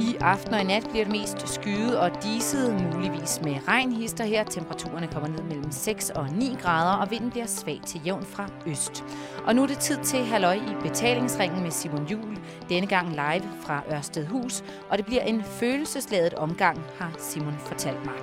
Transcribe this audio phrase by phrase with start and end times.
[0.00, 4.44] I aften og i nat bliver det mest skyet og diset, muligvis med regnhister her.
[4.44, 8.48] Temperaturerne kommer ned mellem 6 og 9 grader, og vinden bliver svag til jævn fra
[8.66, 9.04] øst.
[9.46, 12.38] Og nu er det tid til halløj i betalingsringen med Simon Jul.
[12.68, 18.04] Denne gang live fra Ørsted Hus, og det bliver en følelsesladet omgang, har Simon fortalt
[18.04, 18.14] mig.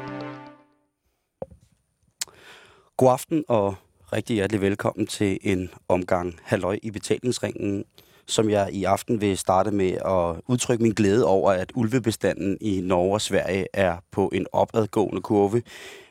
[2.97, 3.75] God aften og
[4.13, 7.85] rigtig hjertelig velkommen til en omgang halløj i betalingsringen
[8.27, 12.81] som jeg i aften vil starte med at udtrykke min glæde over, at ulvebestanden i
[12.81, 15.61] Norge og Sverige er på en opadgående kurve.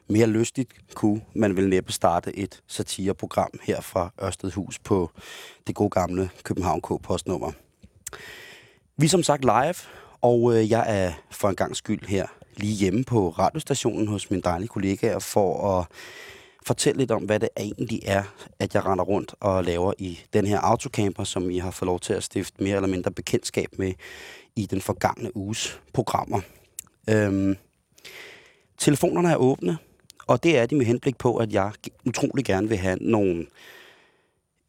[0.09, 5.11] Mere lystigt kunne man vel næppe starte et satireprogram her fra Ørstedhus på
[5.67, 7.53] det gode gamle København K postnummer.
[8.97, 9.75] Vi er som sagt live,
[10.21, 14.41] og øh, jeg er for en gang skyld her lige hjemme på radiostationen hos min
[14.41, 15.87] dejlige kollegaer for at
[16.67, 18.23] fortælle lidt om, hvad det egentlig er,
[18.59, 22.01] at jeg render rundt og laver i den her autocamper, som I har fået lov
[22.01, 23.93] til at stifte mere eller mindre bekendtskab med
[24.57, 26.41] i den forgangne uges programmer.
[27.11, 27.57] Øhm,
[28.79, 29.79] telefonerne er åbne,
[30.27, 31.73] og det er de med henblik på, at jeg
[32.07, 33.47] utrolig gerne vil have nogle,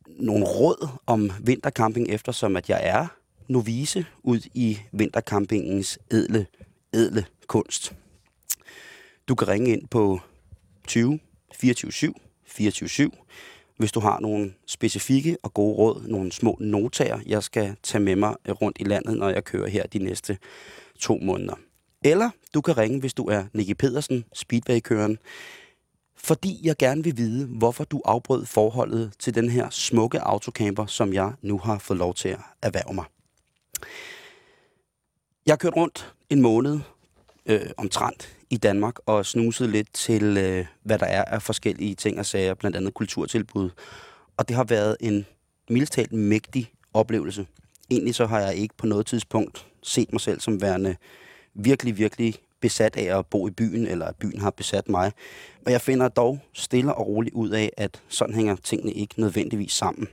[0.07, 3.07] nogle råd om vintercamping, eftersom at jeg er
[3.47, 6.45] novice ud i vintercampingens edle,
[6.93, 7.93] edle kunst.
[9.27, 10.19] Du kan ringe ind på
[10.87, 11.19] 20
[11.53, 12.13] 24-7,
[12.47, 13.09] 24-7,
[13.77, 18.15] hvis du har nogle specifikke og gode råd, nogle små notager, jeg skal tage med
[18.15, 20.37] mig øh, rundt i landet, når jeg kører her de næste
[20.99, 21.55] to måneder.
[22.03, 25.17] Eller du kan ringe, hvis du er Nicky Pedersen, speedwaykøren,
[26.15, 31.13] fordi jeg gerne vil vide, hvorfor du afbrød forholdet til den her smukke autocamper, som
[31.13, 33.05] jeg nu har fået lov til at erhverve mig.
[35.45, 36.79] Jeg har kørt rundt en måned
[37.45, 42.19] øh, omtrent i Danmark og snuset lidt til, øh, hvad der er af forskellige ting
[42.19, 43.69] og sager, blandt andet kulturtilbud.
[44.37, 45.25] Og det har været en
[45.69, 47.47] mildtalt mægtig oplevelse.
[47.91, 50.95] Egentlig så har jeg ikke på noget tidspunkt set mig selv som værende
[51.53, 55.11] virkelig, virkelig besat af at bo i byen, eller at byen har besat mig.
[55.65, 59.71] Men jeg finder dog stille og roligt ud af, at sådan hænger tingene ikke nødvendigvis
[59.71, 60.07] sammen.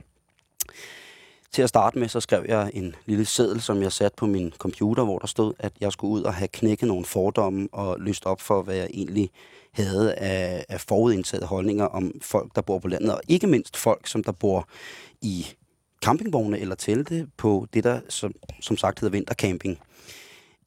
[1.51, 4.53] Til at starte med, så skrev jeg en lille seddel, som jeg satte på min
[4.57, 8.25] computer, hvor der stod, at jeg skulle ud og have knækket nogle fordomme og lyst
[8.25, 9.29] op for, hvad jeg egentlig
[9.71, 14.07] havde af, af forudindtaget holdninger om folk, der bor på landet, og ikke mindst folk,
[14.07, 14.67] som der bor
[15.21, 15.45] i
[16.03, 19.79] campingvogne eller telte på det, der som, som sagt hedder vintercamping.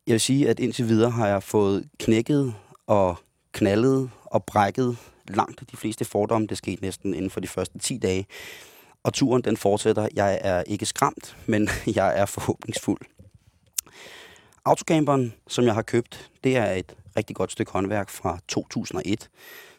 [0.06, 2.54] Jeg vil sige, at indtil videre har jeg fået knækket
[2.86, 3.16] og
[3.52, 4.96] knaldet og brækket
[5.28, 6.46] langt de fleste fordomme.
[6.46, 8.26] Det skete næsten inden for de første 10 dage.
[9.04, 10.08] Og turen den fortsætter.
[10.14, 13.00] Jeg er ikke skræmt, men jeg er forhåbningsfuld.
[14.64, 19.30] Autocamperen, som jeg har købt, det er et rigtig godt stykke håndværk fra 2001.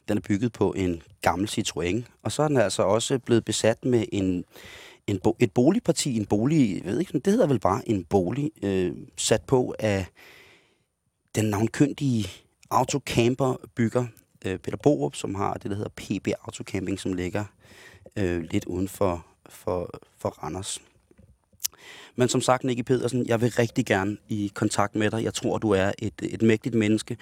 [0.07, 3.85] Den er bygget på en gammel Citroën, og så er den altså også blevet besat
[3.85, 4.45] med en,
[5.07, 8.93] en et boligparti, en bolig, jeg ved ikke, det hedder vel bare en bolig, øh,
[9.17, 10.05] sat på af
[11.35, 12.29] den navnkyndige
[12.69, 14.05] autocamperbygger
[14.45, 17.45] øh, Peter Borup, som har det, der hedder PB Autocamping, som ligger
[18.15, 20.81] øh, lidt uden for, for, for Randers.
[22.15, 25.23] Men som sagt, Nicky Pedersen, jeg vil rigtig gerne i kontakt med dig.
[25.23, 27.17] Jeg tror, du er et, et mægtigt menneske.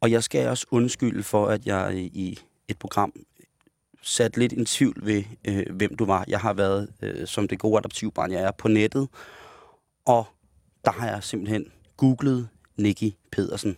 [0.00, 2.38] Og jeg skal også undskylde for, at jeg i
[2.68, 3.12] et program
[4.02, 6.24] sat lidt en tvivl ved, øh, hvem du var.
[6.28, 9.08] Jeg har været, øh, som det gode adoptivbarn, jeg er, på nettet.
[10.04, 10.26] Og
[10.84, 13.76] der har jeg simpelthen googlet Nicky Pedersen.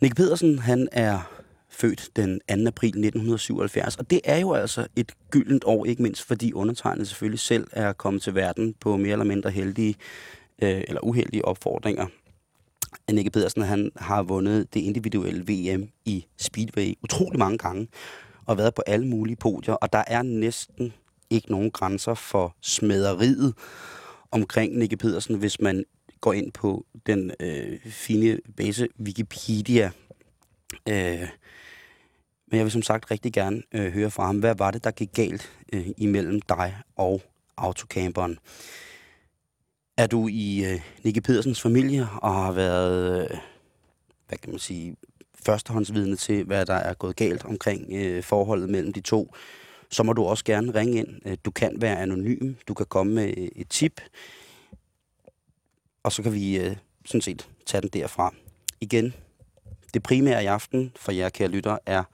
[0.00, 1.33] Nicky Pedersen, han er
[1.74, 2.54] født den 2.
[2.66, 3.96] april 1977.
[3.96, 7.92] Og det er jo altså et gyldent år, ikke mindst fordi undertegnet selvfølgelig selv er
[7.92, 9.94] kommet til verden på mere eller mindre heldige
[10.62, 12.06] øh, eller uheldige opfordringer.
[13.12, 17.88] Nicky Pedersen han har vundet det individuelle VM i Speedway utrolig mange gange
[18.46, 20.92] og været på alle mulige podier, og der er næsten
[21.30, 23.54] ikke nogen grænser for smederiet
[24.30, 25.84] omkring Nikke Pedersen, hvis man
[26.20, 29.90] går ind på den øh, fine base Wikipedia.
[30.88, 31.28] Øh,
[32.46, 34.38] men jeg vil som sagt rigtig gerne øh, høre fra ham.
[34.38, 37.22] Hvad var det, der gik galt øh, imellem dig og
[37.56, 38.38] autocamperen?
[39.96, 43.38] Er du i øh, Nicky Pedersens familie og har været, øh,
[44.28, 44.96] hvad kan man sige,
[45.46, 49.34] førstehåndsvidne til, hvad der er gået galt omkring øh, forholdet mellem de to,
[49.90, 51.08] så må du også gerne ringe ind.
[51.26, 54.00] Øh, du kan være anonym, du kan komme med øh, et tip,
[56.02, 58.34] og så kan vi øh, sådan set tage den derfra.
[58.80, 59.14] Igen,
[59.94, 62.04] det primære i aften for jer, kære lytter, er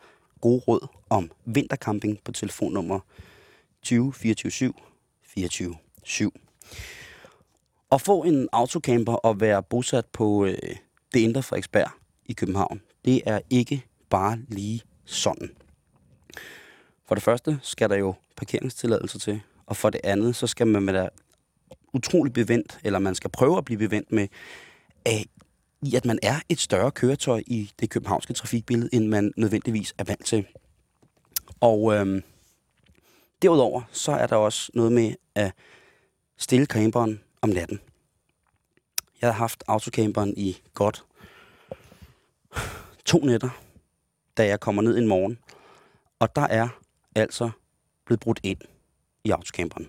[0.40, 3.00] gode råd om vintercamping på telefonnummer
[3.82, 4.74] 20 24 7
[5.24, 6.32] 24 7.
[7.92, 10.54] At få en autocamper og være bosat på øh,
[11.14, 11.90] det indre Frederiksberg
[12.26, 15.50] i København, det er ikke bare lige sådan.
[17.08, 20.86] For det første skal der jo parkeringstilladelse til, og for det andet, så skal man
[20.86, 21.08] være
[21.92, 24.28] utrolig bevendt, eller man skal prøve at blive bevendt med,
[25.06, 25.26] af,
[25.82, 30.04] i at man er et større køretøj i det københavnske trafikbillede, end man nødvendigvis er
[30.04, 30.46] vant til.
[31.60, 32.22] Og øhm,
[33.42, 35.52] derudover, så er der også noget med at
[36.36, 37.80] stille camperen om natten.
[39.20, 41.04] Jeg har haft autocamperen i godt
[43.04, 43.50] to nætter,
[44.36, 45.38] da jeg kommer ned en morgen.
[46.18, 46.68] Og der er
[47.14, 47.50] altså
[48.06, 48.58] blevet brudt ind
[49.24, 49.88] i autocamperen.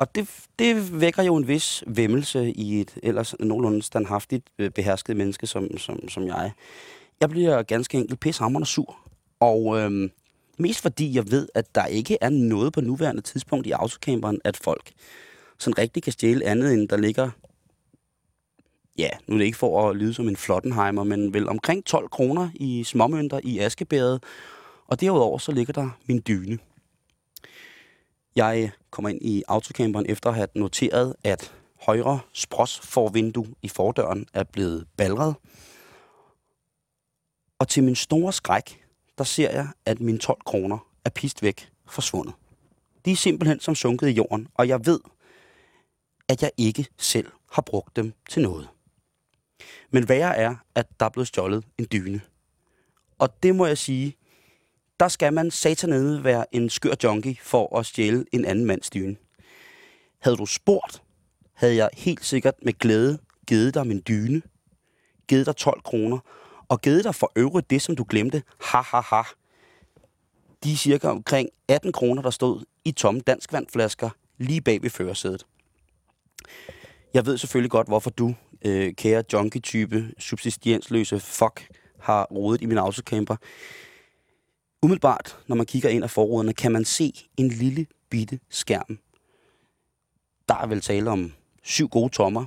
[0.00, 5.16] Og det, det vækker jo en vis vemmelse i et ellers nogenlunde standhaftigt øh, behersket
[5.16, 6.52] menneske som, som, som jeg.
[7.20, 8.96] Jeg bliver ganske enkelt pissehammerende sur.
[9.40, 10.10] Og øhm,
[10.58, 14.56] mest fordi jeg ved, at der ikke er noget på nuværende tidspunkt i autocamperen, at
[14.56, 14.92] folk
[15.58, 17.30] sådan rigtig kan stjæle andet, end der ligger
[18.98, 22.08] ja, nu er det ikke for at lyde som en flottenheimer, men vel omkring 12
[22.08, 24.22] kroner i småmønter i askebæret.
[24.86, 26.58] Og derudover så ligger der min dyne.
[28.36, 34.26] Jeg kommer ind i autocamperen efter at have noteret, at højre spros forvindue i fordøren
[34.34, 35.34] er blevet balret.
[37.58, 38.84] Og til min store skræk,
[39.18, 42.34] der ser jeg, at mine 12 kroner er pist væk forsvundet.
[43.04, 45.00] De er simpelthen som sunket i jorden, og jeg ved,
[46.28, 48.68] at jeg ikke selv har brugt dem til noget.
[49.90, 52.20] Men værre er, at der er blevet stjålet en dyne.
[53.18, 54.16] Og det må jeg sige,
[55.00, 59.16] der skal man satanede være en skør junkie for at stjæle en anden mands dyne.
[60.18, 61.02] Havde du spurgt,
[61.54, 64.42] havde jeg helt sikkert med glæde givet dig min dyne,
[65.28, 66.18] givet dig 12 kroner,
[66.68, 68.42] og givet dig for øvrigt det, som du glemte.
[68.60, 69.22] Ha, ha, ha.
[70.64, 75.46] De cirka omkring 18 kroner, der stod i tomme danskvandflasker lige bag ved førersædet.
[77.14, 81.68] Jeg ved selvfølgelig godt, hvorfor du, øh, kære junkie-type, subsistensløse fuck,
[82.00, 83.36] har rodet i min autocamper.
[84.82, 88.98] Umiddelbart, når man kigger ind af forruderne, kan man se en lille bitte skærm.
[90.48, 91.32] Der er vel tale om
[91.62, 92.46] syv gode tommer.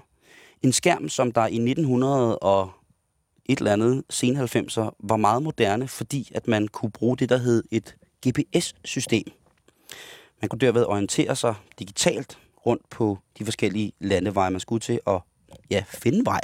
[0.61, 2.71] En skærm, som der i 1900 og
[3.45, 7.37] et eller andet sen 90'er var meget moderne, fordi at man kunne bruge det, der
[7.37, 7.95] hed et
[8.27, 9.31] GPS-system.
[10.41, 15.19] Man kunne derved orientere sig digitalt rundt på de forskellige landeveje, man skulle til at
[15.69, 16.41] ja, finde vej.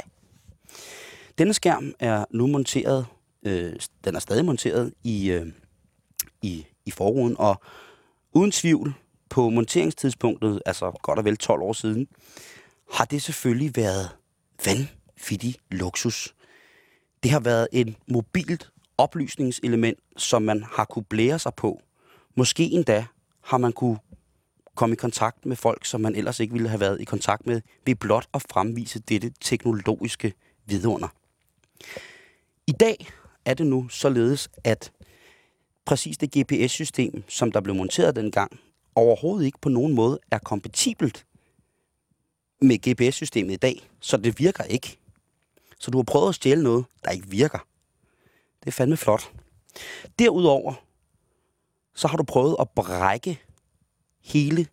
[1.38, 3.06] Denne skærm er nu monteret,
[3.42, 3.72] øh,
[4.04, 5.46] den er stadig monteret i, øh,
[6.42, 7.60] i, i forruden, og
[8.32, 8.94] uden tvivl
[9.28, 12.08] på monteringstidspunktet, altså godt og vel 12 år siden,
[12.92, 14.08] har det selvfølgelig været
[14.64, 16.34] vanvittig luksus.
[17.22, 21.80] Det har været et mobilt oplysningselement, som man har kunne blære sig på.
[22.36, 23.06] Måske endda
[23.40, 23.98] har man kunne
[24.74, 27.60] komme i kontakt med folk, som man ellers ikke ville have været i kontakt med,
[27.86, 30.32] ved blot at fremvise dette teknologiske
[30.66, 31.08] vidunder.
[32.66, 33.08] I dag
[33.44, 34.92] er det nu således, at
[35.90, 38.60] præcis det GPS-system, som der blev monteret dengang,
[38.94, 41.26] overhovedet ikke på nogen måde er kompatibelt
[42.60, 44.98] med GPS-systemet i dag, så det virker ikke.
[45.78, 47.58] Så du har prøvet at stjæle noget, der ikke virker.
[48.60, 49.32] Det er fandme flot.
[50.18, 50.74] Derudover,
[51.94, 53.40] så har du prøvet at brække
[54.20, 54.66] hele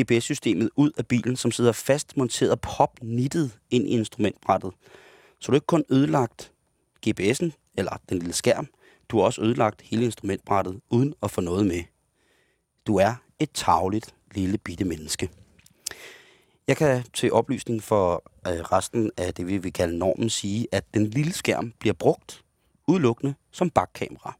[0.00, 4.72] GPS-systemet ud af bilen, som sidder fast monteret og popnittet ind i instrumentbrættet.
[5.38, 6.52] Så du har ikke kun ødelagt
[7.06, 8.68] GPS'en, eller den lille skærm,
[9.10, 11.82] du har også ødelagt hele instrumentbrættet, uden at få noget med.
[12.86, 15.28] Du er et tavligt lille bitte menneske.
[16.68, 20.84] Jeg kan til oplysning for øh, resten af det, vi vil kalde normen, sige, at
[20.94, 22.44] den lille skærm bliver brugt
[22.88, 24.36] udelukkende som bakkamera.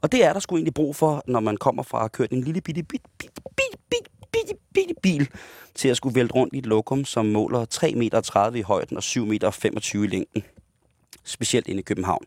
[0.00, 2.40] Og det er der sgu egentlig brug for, når man kommer fra at køre en
[2.40, 5.28] lille bitte, bitte, bitte, bitte, bitte, bitte, bitte bil
[5.74, 9.02] til at skulle vælte rundt i et lokum, som måler 3,30 meter i højden og
[9.02, 10.44] 7,25 meter i længden.
[11.24, 12.24] Specielt inde i København.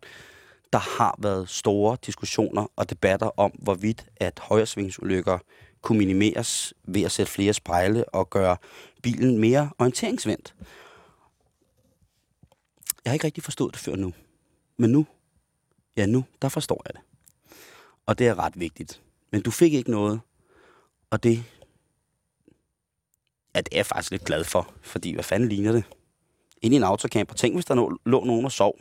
[0.74, 5.40] Der har været store diskussioner og debatter om, hvorvidt at højresvingsulykker
[5.82, 8.58] kunne minimeres ved at sætte flere spejle og gøre
[9.02, 10.56] bilen mere orienteringsvendt.
[13.06, 14.14] Jeg har ikke rigtig forstået det før nu.
[14.78, 15.06] Men nu,
[15.98, 17.02] ja nu, der forstår jeg det.
[18.06, 19.02] Og det er ret vigtigt.
[19.32, 20.22] Men du fik ikke noget,
[21.10, 21.44] og det,
[23.56, 25.84] ja, det er jeg faktisk lidt glad for, fordi hvad fanden ligner det?
[26.62, 27.36] Ind i en autocamper.
[27.36, 28.80] Tænk, hvis der lå nogen og sov,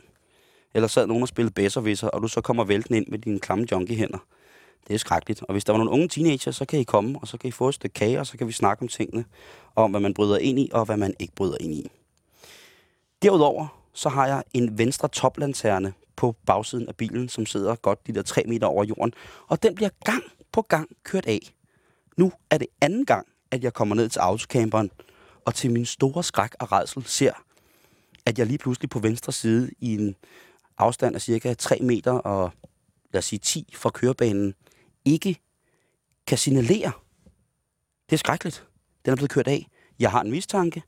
[0.73, 3.65] eller sad nogen og spillede bedservisser, og du så kommer vælten ind med dine klamme
[3.71, 4.17] junkie-hænder.
[4.87, 5.41] Det er skrækkeligt.
[5.41, 7.51] Og hvis der var nogle unge teenager, så kan I komme, og så kan I
[7.51, 9.25] få et stykke kage, og så kan vi snakke om tingene,
[9.75, 11.91] om hvad man bryder ind i, og hvad man ikke bryder ind i.
[13.21, 18.13] Derudover, så har jeg en venstre toplanterne på bagsiden af bilen, som sidder godt de
[18.13, 19.13] der 3 meter over jorden.
[19.47, 21.39] Og den bliver gang på gang kørt af.
[22.17, 24.91] Nu er det anden gang, at jeg kommer ned til autocamperen,
[25.45, 27.33] og til min store skræk og redsel ser,
[28.25, 30.15] at jeg lige pludselig på venstre side i en
[30.79, 32.51] afstand af cirka 3 meter og
[33.13, 34.53] lad os sige 10 fra kørebanen,
[35.05, 35.39] ikke
[36.27, 36.91] kan signalere.
[38.09, 38.67] Det er skrækkeligt.
[39.05, 39.67] Den er blevet kørt af.
[39.99, 40.83] Jeg har en mistanke.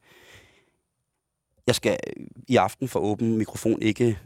[1.68, 4.20] jeg skal øh, i aften for åben mikrofon ikke...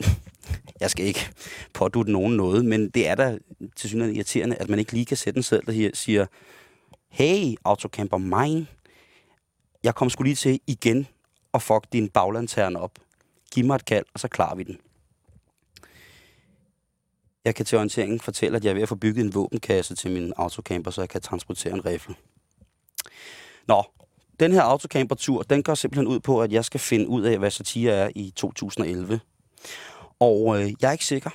[0.80, 1.30] jeg skal ikke
[1.72, 3.38] pådute nogen noget, men det er da
[3.76, 6.26] til synligheden irriterende, at man ikke lige kan sætte en selv, der siger,
[7.08, 8.66] hey, autocamper mine,
[9.82, 11.06] jeg kommer skulle lige til igen
[11.52, 12.98] og fuck din baglanterne op.
[13.52, 14.78] Giv mig et kald, og så klarer vi den.
[17.44, 20.10] Jeg kan til orienteringen fortælle, at jeg er ved at få bygget en våbenkasse til
[20.10, 22.14] min autocamper, så jeg kan transportere en rifle.
[23.68, 23.84] Nå,
[24.40, 27.50] den her autocamper-tur, den går simpelthen ud på, at jeg skal finde ud af, hvad
[27.50, 29.20] satire er i 2011.
[30.20, 31.30] Og øh, jeg er ikke sikker.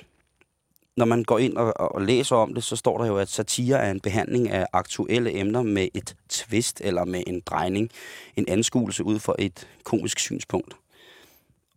[0.97, 3.77] Når man går ind og, og læser om det, så står der jo, at satire
[3.77, 7.89] er en behandling af aktuelle emner med et twist eller med en drejning,
[8.35, 10.73] en anskuelse ud fra et komisk synspunkt.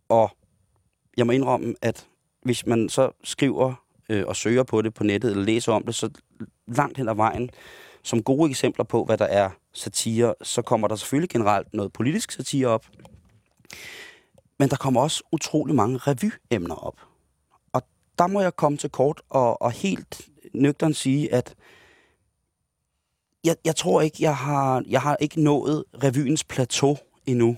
[0.09, 0.31] Og
[1.17, 2.07] jeg må indrømme, at
[2.43, 3.75] hvis man så skriver
[4.09, 6.09] øh, og søger på det på nettet eller læser om det, så
[6.67, 7.49] langt hen ad vejen,
[8.03, 12.31] som gode eksempler på, hvad der er satire, så kommer der selvfølgelig generelt noget politisk
[12.31, 12.85] satire op.
[14.59, 17.01] Men der kommer også utrolig mange revyemner op.
[17.73, 17.81] Og
[18.17, 20.21] der må jeg komme til kort og, og helt
[20.53, 21.55] nøgteren sige, at
[23.43, 27.57] jeg, jeg tror ikke, jeg har, jeg har ikke nået revyens plateau endnu.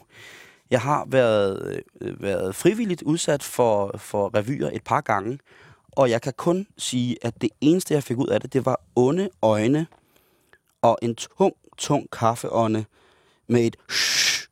[0.72, 5.40] Jeg har været, øh, været frivilligt udsat for, for revyer et par gange,
[5.92, 8.82] og jeg kan kun sige, at det eneste, jeg fik ud af det, det var
[8.96, 9.88] onde øjne
[10.82, 12.86] og en tung, tung kaffeånde
[13.48, 14.48] med et shh,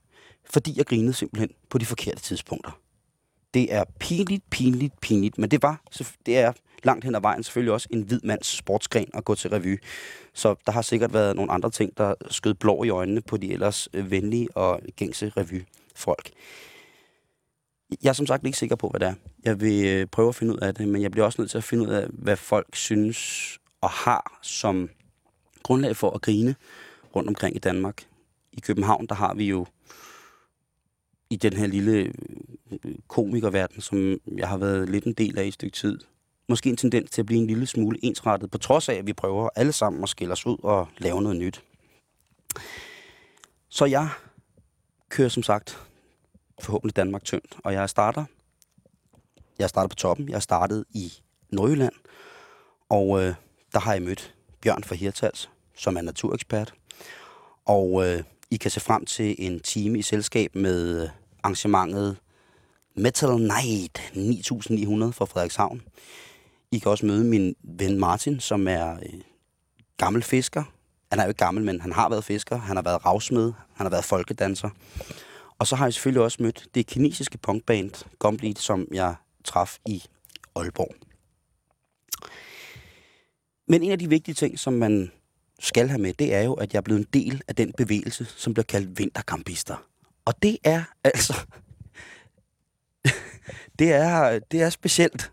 [0.46, 2.72] fordi jeg grinede simpelthen på de forkerte tidspunkter.
[3.53, 5.81] Det er pinligt, pinligt, pinligt, men det var,
[6.25, 6.53] det er
[6.84, 9.79] langt hen ad vejen selvfølgelig også en hvid mands sportsgren at gå til revy.
[10.34, 13.53] Så der har sikkert været nogle andre ting, der skød blå i øjnene på de
[13.53, 16.29] ellers øh, venlige og gængse revyfolk.
[18.03, 19.13] Jeg er som sagt ikke sikker på, hvad det er.
[19.43, 21.58] Jeg vil øh, prøve at finde ud af det, men jeg bliver også nødt til
[21.58, 24.89] at finde ud af, hvad folk synes og har som
[25.63, 26.55] grundlag for at grine
[27.15, 28.08] rundt omkring i Danmark.
[28.51, 29.65] I København, der har vi jo
[31.29, 32.13] i den her lille
[32.72, 36.00] øh, komikerverden, som jeg har været lidt en del af i et stykke tid,
[36.50, 39.13] måske en tendens til at blive en lille smule ensrettet, på trods af, at vi
[39.13, 41.63] prøver alle sammen at skille os ud og lave noget nyt.
[43.69, 44.10] Så jeg
[45.10, 45.88] kører som sagt
[46.62, 48.25] forhåbentlig Danmark tyndt, og jeg starter
[49.60, 50.30] jeg starter på toppen.
[50.30, 51.13] Jeg startede i
[51.50, 51.94] Nordjylland,
[52.89, 53.34] og øh,
[53.74, 56.74] der har jeg mødt Bjørn fra Hirtals, som er naturekspert.
[57.66, 61.10] Og øh, I kan se frem til en time i selskab med øh,
[61.44, 62.18] arrangementet
[62.96, 65.82] Metal Night 9900 fra Frederikshavn.
[66.72, 69.22] I kan også møde min ven Martin, som er øh,
[69.98, 70.63] gammel fisker.
[71.10, 72.58] Han er jo ikke gammel, men han har været fisker.
[72.58, 73.54] Han har været ravsmed.
[73.74, 74.70] Han har været folkedanser.
[75.60, 80.04] Og så har jeg selvfølgelig også mødt det kinesiske punkband Gumbleed, som jeg traf i
[80.56, 80.96] Aalborg.
[83.68, 85.12] Men en af de vigtige ting, som man
[85.60, 88.25] skal have med, det er jo, at jeg er blevet en del af den bevægelse,
[88.25, 89.86] som bliver kaldt vinterkampister.
[90.25, 91.34] Og det er altså...
[93.80, 95.32] det, er, det er specielt.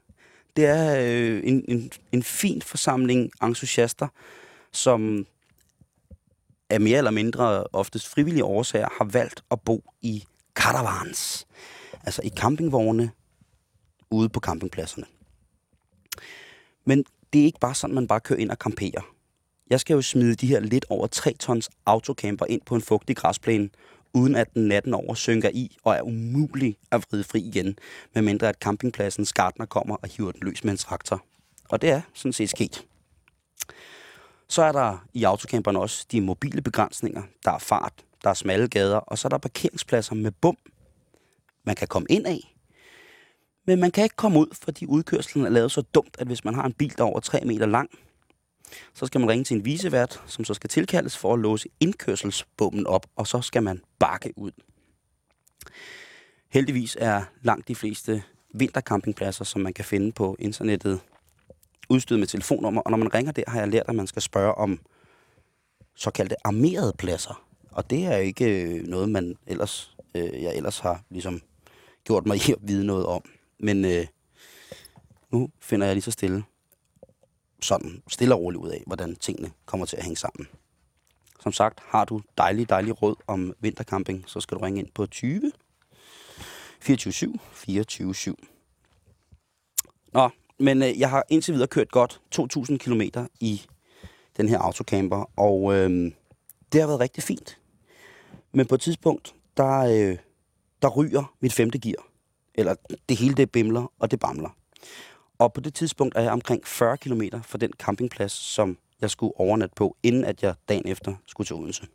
[0.57, 4.09] Det er øh, en, en, en fin forsamling entusiaster,
[4.73, 5.27] som
[6.71, 11.47] af mere eller mindre oftest frivillige årsager har valgt at bo i caravans.
[12.05, 13.11] Altså i campingvogne
[14.11, 15.07] ude på campingpladserne.
[16.85, 19.03] Men det er ikke bare sådan, man bare kører ind og camperer.
[19.71, 23.17] Jeg skal jo smide de her lidt over 3 tons autocamper ind på en fugtig
[23.17, 23.71] græsplæne,
[24.15, 27.79] uden at den natten over synker i og er umulig at vride fri igen,
[28.15, 31.25] medmindre at campingpladsens gartner kommer og hiver den løs med en traktor.
[31.69, 32.85] Og det er sådan set sket.
[34.49, 37.23] Så er der i autocamperne også de mobile begrænsninger.
[37.45, 37.93] Der er fart,
[38.25, 40.57] der er smalle gader, og så er der parkeringspladser med bum,
[41.65, 42.57] man kan komme ind af,
[43.67, 46.55] men man kan ikke komme ud, fordi udkørslen er lavet så dumt, at hvis man
[46.55, 47.91] har en bil, der er over 3 meter lang,
[48.95, 52.87] så skal man ringe til en visevært, som så skal tilkaldes for at låse indkørselsbommen
[52.87, 54.53] op, og så skal man bakke ud.
[56.51, 58.23] Heldigvis er langt de fleste
[58.55, 61.01] vintercampingpladser, som man kan finde på internettet,
[61.89, 64.55] udstyret med telefonnummer, og når man ringer der, har jeg lært, at man skal spørge
[64.55, 64.81] om
[65.95, 67.43] såkaldte armerede pladser.
[67.71, 71.41] Og det er ikke øh, noget, man ellers, øh, jeg ellers har ligesom
[72.05, 73.23] gjort mig i at vide noget om.
[73.61, 74.07] Men øh,
[75.31, 76.45] nu finder jeg lige så stille,
[77.63, 80.49] sådan stille og roligt ud af, hvordan tingene kommer til at hænge sammen.
[81.43, 85.07] Som sagt, har du dejlig, dejlig råd om vintercamping, så skal du ringe ind på
[85.07, 85.53] 20
[86.81, 88.39] 24 7 24 7.
[90.13, 93.03] Nå, men øh, jeg har indtil videre kørt godt 2.000 km
[93.41, 93.63] i
[94.37, 96.13] den her autocamper, og øh,
[96.73, 97.59] det har været rigtig fint.
[98.53, 100.19] Men på et tidspunkt, der, øh,
[100.83, 102.07] der ryger mit femte gear.
[102.55, 102.75] Eller
[103.09, 104.51] det hele det bimler, og det bamler.
[105.39, 109.41] Og på det tidspunkt er jeg omkring 40 km fra den campingplads, som jeg skulle
[109.41, 111.87] overnatte på, inden at jeg dagen efter skulle til Odense.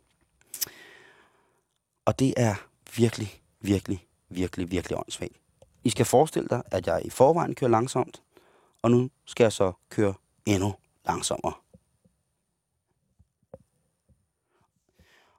[2.04, 2.54] Og det er
[2.96, 5.36] virkelig, virkelig, virkelig, virkelig åndssvagt.
[5.84, 8.22] I skal forestille dig, at jeg i forvejen kører langsomt,
[8.82, 10.14] og nu skal jeg så køre
[10.46, 10.74] endnu
[11.06, 11.52] langsommere.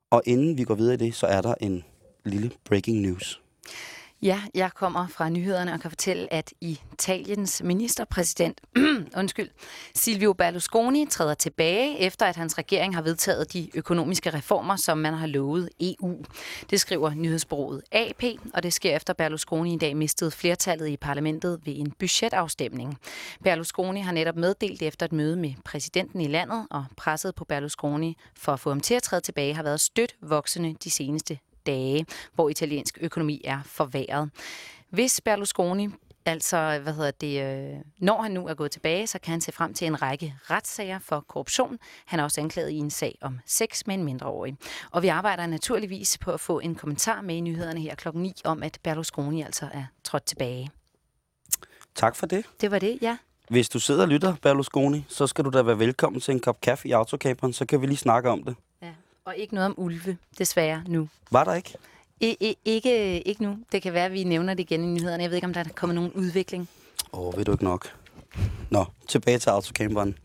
[0.09, 1.83] Og inden vi går videre i det, så er der en
[2.25, 3.41] lille breaking news.
[4.23, 8.61] Ja, jeg kommer fra nyhederne og kan fortælle, at Italiens ministerpræsident,
[9.19, 9.49] undskyld,
[9.95, 15.13] Silvio Berlusconi træder tilbage, efter at hans regering har vedtaget de økonomiske reformer, som man
[15.13, 16.17] har lovet EU.
[16.69, 21.61] Det skriver nyhedsbureauet AP, og det sker efter Berlusconi i dag mistede flertallet i parlamentet
[21.65, 22.97] ved en budgetafstemning.
[23.43, 28.17] Berlusconi har netop meddelt efter et møde med præsidenten i landet, og presset på Berlusconi
[28.37, 32.05] for at få ham til at træde tilbage har været stødt voksende de seneste dage,
[32.35, 34.29] hvor italiensk økonomi er forværret.
[34.89, 35.89] Hvis Berlusconi
[36.25, 39.51] Altså, hvad hedder det, øh, når han nu er gået tilbage, så kan han se
[39.51, 41.77] frem til en række retssager for korruption.
[42.05, 44.57] Han er også anklaget i en sag om sex med en mindreårig.
[44.91, 48.33] Og vi arbejder naturligvis på at få en kommentar med i nyhederne her klokken 9
[48.45, 50.69] om, at Berlusconi altså er trådt tilbage.
[51.95, 52.45] Tak for det.
[52.61, 53.17] Det var det, ja.
[53.49, 56.61] Hvis du sidder og lytter, Berlusconi, så skal du da være velkommen til en kop
[56.61, 58.55] kaffe i autocamperen, så kan vi lige snakke om det.
[59.25, 61.09] Og ikke noget om ulve, desværre, nu.
[61.31, 61.73] Var der ikke?
[62.19, 63.57] I, I, ikke, ikke nu.
[63.71, 65.23] Det kan være, at vi nævner det igen i nyhederne.
[65.23, 66.69] Jeg ved ikke, om der er kommet nogen udvikling.
[67.13, 67.95] Åh, oh, ved du ikke nok.
[68.69, 70.17] Nå, tilbage til autocamperen.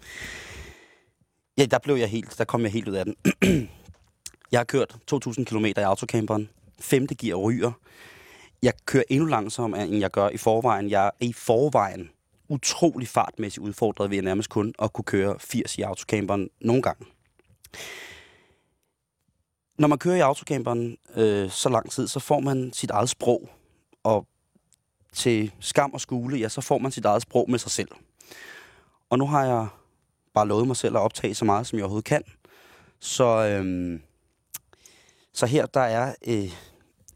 [1.58, 3.16] Ja, der blev jeg helt, der kom jeg helt ud af den.
[4.52, 6.48] jeg har kørt 2.000 km i autocamperen.
[6.80, 7.72] Femte gear ryger.
[8.62, 10.90] Jeg kører endnu langsommere, end jeg gør i forvejen.
[10.90, 12.10] Jeg er i forvejen
[12.48, 17.06] utrolig fartmæssigt udfordret ved at nærmest kun at kunne køre 80 i autocamperen nogle gange.
[19.78, 23.48] Når man kører i autocamperen øh, så lang tid, så får man sit eget sprog.
[24.04, 24.26] Og
[25.12, 27.88] til skam og skule, ja, så får man sit eget sprog med sig selv.
[29.10, 29.66] Og nu har jeg
[30.34, 32.22] bare lovet mig selv at optage så meget, som jeg overhovedet kan.
[33.00, 34.02] Så, øhm,
[35.32, 36.50] så her der er øh,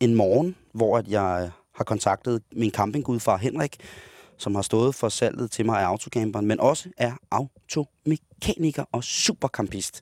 [0.00, 3.76] en morgen, hvor at jeg øh, har kontaktet min campinggudfar Henrik,
[4.38, 10.00] som har stået for salget til mig af autocamperen, men også er automekaniker og supercampist.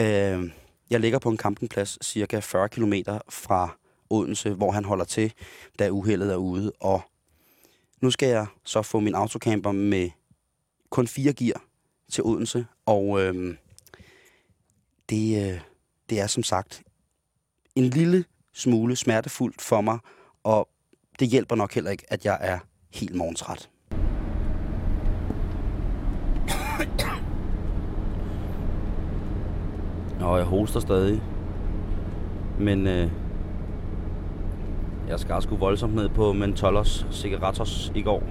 [0.00, 0.50] Øh,
[0.90, 2.92] jeg ligger på en campingplads cirka 40 km
[3.28, 3.76] fra
[4.10, 5.32] Odense, hvor han holder til,
[5.78, 6.72] da uheldet er ude.
[6.80, 7.02] Og
[8.00, 10.10] nu skal jeg så få min autocamper med
[10.90, 11.64] kun fire gear
[12.12, 12.66] til Odense.
[12.86, 13.56] Og øhm,
[15.10, 15.60] det, øh,
[16.10, 16.82] det er som sagt
[17.74, 19.98] en lille smule smertefuldt for mig,
[20.42, 20.68] og
[21.18, 22.58] det hjælper nok heller ikke, at jeg er
[22.90, 23.70] helt morgentræt.
[30.20, 31.22] Og jeg hoster stadig.
[32.58, 33.10] Men øh,
[35.08, 38.22] jeg skar sgu voldsomt ned på Mentolos cigaretos i går.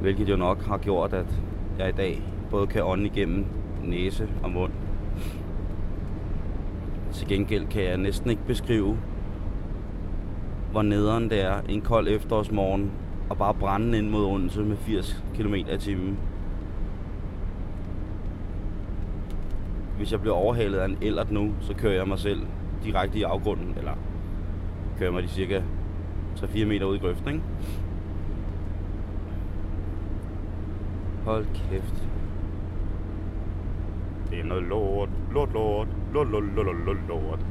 [0.00, 1.40] Hvilket jo nok har gjort, at
[1.78, 3.46] jeg i dag både kan ånde igennem
[3.84, 4.72] næse og mund.
[7.12, 8.98] Til gengæld kan jeg næsten ikke beskrive,
[10.70, 12.90] hvor nederen det er en kold efterårsmorgen
[13.30, 16.18] og bare brænde ind mod Odense med 80 km i timen.
[20.00, 22.40] Hvis jeg bliver overhalet af en ellert nu, så kører jeg mig selv
[22.84, 23.92] direkte i afgrunden, eller
[24.98, 25.62] kører mig de cirka
[26.36, 27.42] 3-4 meter ud i grøften, ikke?
[31.24, 32.08] Hold kæft.
[34.30, 37.46] Det er noget lort, lort, lort, lort, lort, lort, lort, lort.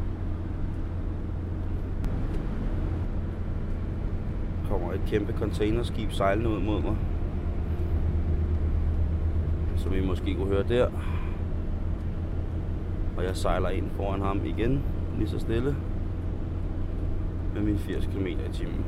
[4.69, 6.95] kommer et kæmpe containerskib sejlende ud mod mig.
[9.75, 10.89] Som I måske kunne høre der.
[13.19, 14.83] Og jeg sejler ind foran ham igen,
[15.17, 15.75] lige så stille.
[17.53, 18.85] Med mine 80 km i timen.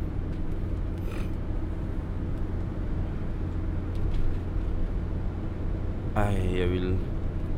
[6.16, 6.98] Ej, jeg ville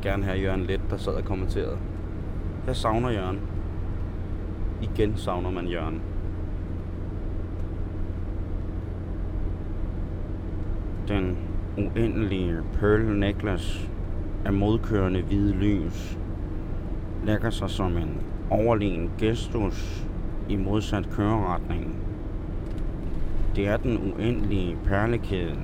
[0.02, 1.78] gerne have Jørgen Let, der sad og kommenterede.
[2.68, 3.40] Jeg savner Jørgen.
[4.82, 6.02] Igen savner man Jørgen.
[11.08, 11.38] Den
[11.78, 13.90] uendelige Pearl Necklace
[14.46, 16.18] af modkørende hvide lys
[17.26, 20.08] lægger sig som en overlegen gestus
[20.50, 21.96] i modsat køreretning.
[23.56, 25.58] Det er den uendelige perlekæde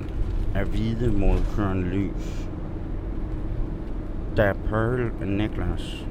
[0.54, 2.48] af hvide modkørende lys.
[4.36, 6.06] Der er Pearl Necklace.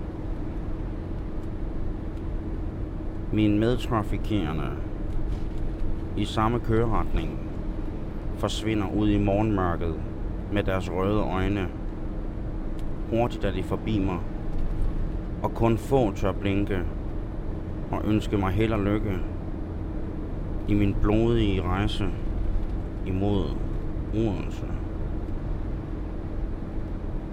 [3.33, 4.69] Min medtrafikerende
[6.17, 7.39] i samme køreretning
[8.38, 9.95] forsvinder ud i morgenmørket
[10.53, 11.67] med deres røde øjne.
[13.09, 14.19] Hurtigt er de forbi mig
[15.43, 16.80] og kun få tør blinke
[17.91, 19.17] og ønske mig held og lykke
[20.67, 22.10] i min blodige rejse
[23.06, 23.43] imod
[24.13, 24.65] Odense.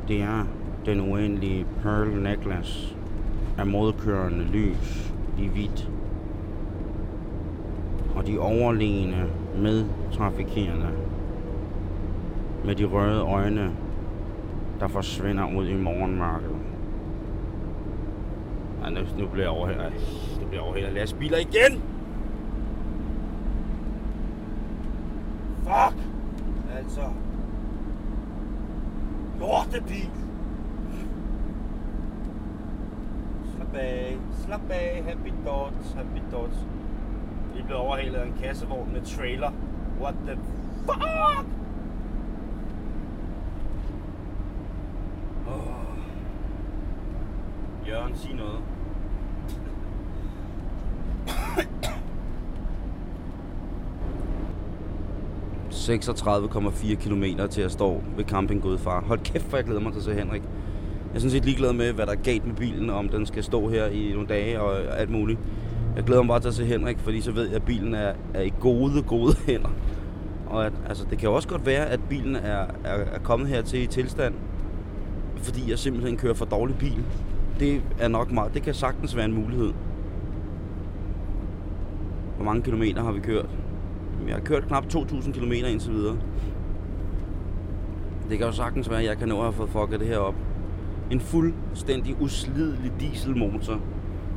[0.08, 0.44] Det er
[0.86, 2.96] den uendelige Pearl Necklace
[3.58, 5.90] af modkørende lys i hvidt.
[8.16, 10.88] og de overlegne medtrafikerende
[12.64, 13.72] med de røde øjne,
[14.80, 16.55] der forsvinder ud i morgenmørket.
[18.86, 19.92] Ja, nu, nu bliver jeg overhældet.
[20.40, 21.82] Nu bliver jeg overhældet af lastbiler igen!
[25.62, 25.96] Fuck!
[26.76, 27.00] Altså...
[29.40, 30.10] Lortebil!
[33.56, 36.56] Slap af, slap af, happy thoughts, happy thoughts.
[37.54, 39.50] Vi blev overhældet af en kassevogn med trailer.
[40.00, 40.38] What the
[40.84, 41.46] fuck?
[47.88, 48.75] Jørgen, sig noget.
[55.88, 59.00] ...36,4 km til at stå ved Camping Godfar.
[59.00, 60.42] Hold kæft, for jeg glæder mig til at se Henrik.
[60.42, 63.26] Jeg er sådan set ligeglad med, hvad der er galt med bilen, og om den
[63.26, 65.38] skal stå her i nogle dage og alt muligt.
[65.96, 68.12] Jeg glæder mig bare til at se Henrik, fordi så ved jeg, at bilen er,
[68.34, 69.70] er i gode, gode hænder.
[70.46, 73.48] Og at, altså, det kan jo også godt være, at bilen er, er, er kommet
[73.48, 74.34] her til i tilstand,
[75.36, 77.04] fordi jeg simpelthen kører for dårlig bil.
[77.60, 78.54] Det er nok meget.
[78.54, 79.72] Det kan sagtens være en mulighed.
[82.36, 83.46] Hvor mange kilometer har vi kørt?
[84.26, 86.16] Jeg har kørt knap 2.000 km indtil videre.
[88.30, 90.18] Det kan jo sagtens være, at jeg kan nå at have fået fucket det her
[90.18, 90.34] op.
[91.10, 93.80] En fuldstændig uslidelig dieselmotor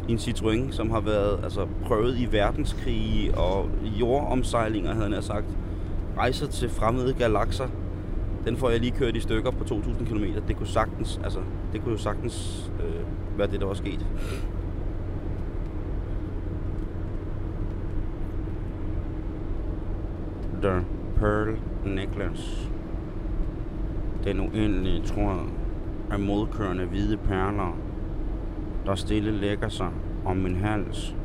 [0.08, 5.45] i en Citroën, som har været altså, prøvet i verdenskrige og jordomsejlinger, havde jeg sagt.
[6.17, 7.67] Rejser til fremmede galakser.
[8.45, 10.23] Den får jeg lige kørt i stykker på 2.000 km.
[10.47, 11.39] Det kunne sagtens, altså,
[11.73, 14.06] det kunne jo sagtens øh, være det, der var sket.
[20.62, 20.84] The
[21.19, 22.72] Pearl Necklace.
[24.24, 25.50] Den uendelige tråd
[26.12, 27.78] af modkørende hvide perler,
[28.86, 29.89] der stille lægger sig
[30.26, 31.15] om min hals,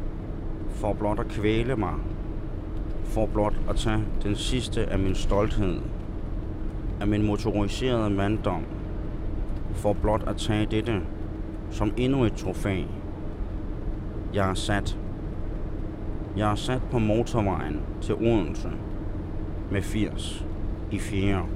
[0.68, 1.94] for blot at kvæle mig,
[3.05, 5.81] for blot at tage den sidste af min stolthed,
[7.01, 8.62] af min motoriserede manddom,
[9.73, 11.03] for blot at tage dette
[11.70, 12.83] som endnu et trofæ.
[14.35, 14.99] Jeg er sat.
[16.37, 18.70] Jeg er sat på motorvejen til Odense
[19.70, 20.46] med 80
[20.90, 21.46] i 4.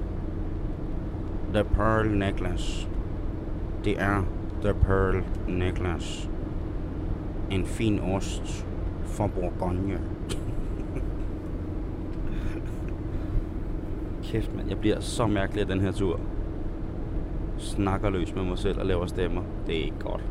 [1.55, 2.89] The Pearl Necklace.
[3.85, 4.23] Det er
[4.63, 6.31] The Pearl Necklace.
[7.51, 8.67] En fin ost
[9.05, 10.01] fra Bourgogne.
[14.23, 14.69] Kæft, mand.
[14.69, 16.21] Jeg bliver så mærkelig af den her tur.
[17.59, 19.43] Snakker løs med mig selv og laver stemmer.
[19.67, 20.25] Det er ikke godt.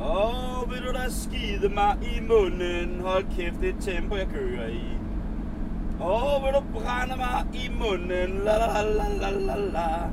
[0.00, 0.92] Åh, oh, vil du
[1.60, 3.00] bide mig i munden?
[3.00, 4.96] Hold kæft, det er tempo, jeg kører i.
[6.00, 8.44] Åh, oh, vil du brænde mig i munden?
[8.44, 10.10] La la la la la la.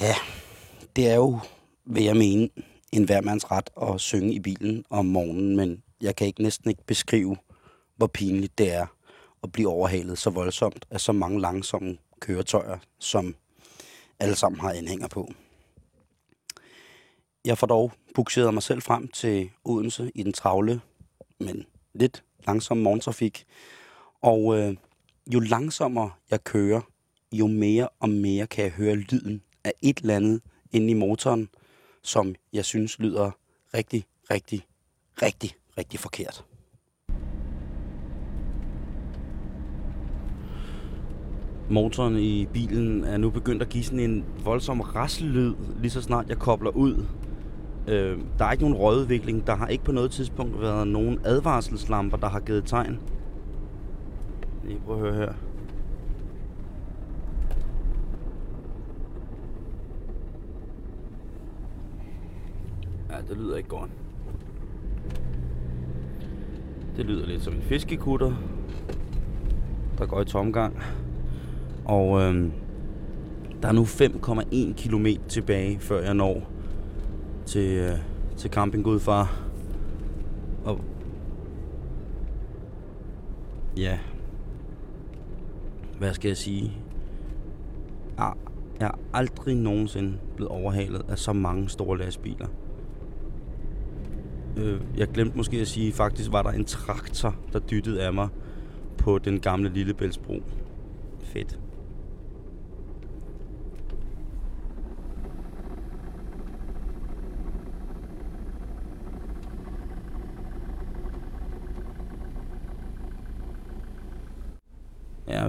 [0.00, 0.14] Ja,
[0.96, 1.38] det er jo,
[1.84, 2.48] vil jeg mene,
[2.92, 6.84] en hvermands ret at synge i bilen om morgenen, men jeg kan ikke næsten ikke
[6.86, 7.36] beskrive,
[7.96, 8.86] hvor pinligt det er
[9.42, 13.34] at blive overhalet så voldsomt af så mange langsomme køretøjer, som
[14.20, 15.32] alle sammen har anhænger på.
[17.44, 20.80] Jeg får dog bukseret mig selv frem til Odense i den travle,
[21.40, 23.44] men lidt langsomme morgentrafik.
[24.22, 24.76] Og øh,
[25.34, 26.80] jo langsommere jeg kører,
[27.32, 31.48] jo mere og mere kan jeg høre lyden af et eller andet inde i motoren,
[32.02, 33.30] som jeg synes lyder
[33.74, 34.66] rigtig, rigtig,
[35.22, 36.44] rigtig, rigtig forkert.
[41.70, 46.28] Motoren i bilen er nu begyndt at give sådan en voldsom raslyd, lige så snart
[46.28, 47.04] jeg kobler ud.
[47.88, 49.46] Øh, der er ikke nogen rødudvikling.
[49.46, 52.98] Der har ikke på noget tidspunkt været nogen advarselslamper, der har givet tegn.
[54.64, 55.32] Lige prøv at høre her.
[63.10, 63.90] Ja, det lyder ikke godt.
[66.96, 68.32] Det lyder lidt som en fiskekutter,
[69.98, 70.76] der går i tomgang.
[71.90, 72.50] Og øh,
[73.62, 76.50] der er nu 5,1 km tilbage, før jeg når
[77.46, 77.98] til, øh,
[78.36, 79.42] til Camping Godfar.
[80.64, 80.80] Og
[83.76, 83.98] ja,
[85.98, 86.72] hvad skal jeg sige?
[88.18, 88.32] Jeg,
[88.80, 92.46] jeg er aldrig nogensinde blevet overhalet af så mange store lastbiler.
[94.56, 98.28] Øh, jeg glemte måske at sige, faktisk var der en traktor, der dyttede af mig
[98.98, 100.42] på den gamle Lillebæltsbro.
[101.20, 101.58] Fedt.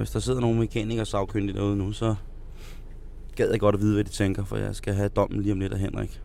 [0.02, 2.16] Hvis der sidder nogle mekanikere sagkyndige derude nu, så
[3.36, 5.60] gad jeg godt at vide, hvad de tænker, for jeg skal have dommen lige om
[5.60, 6.22] lidt af Henrik.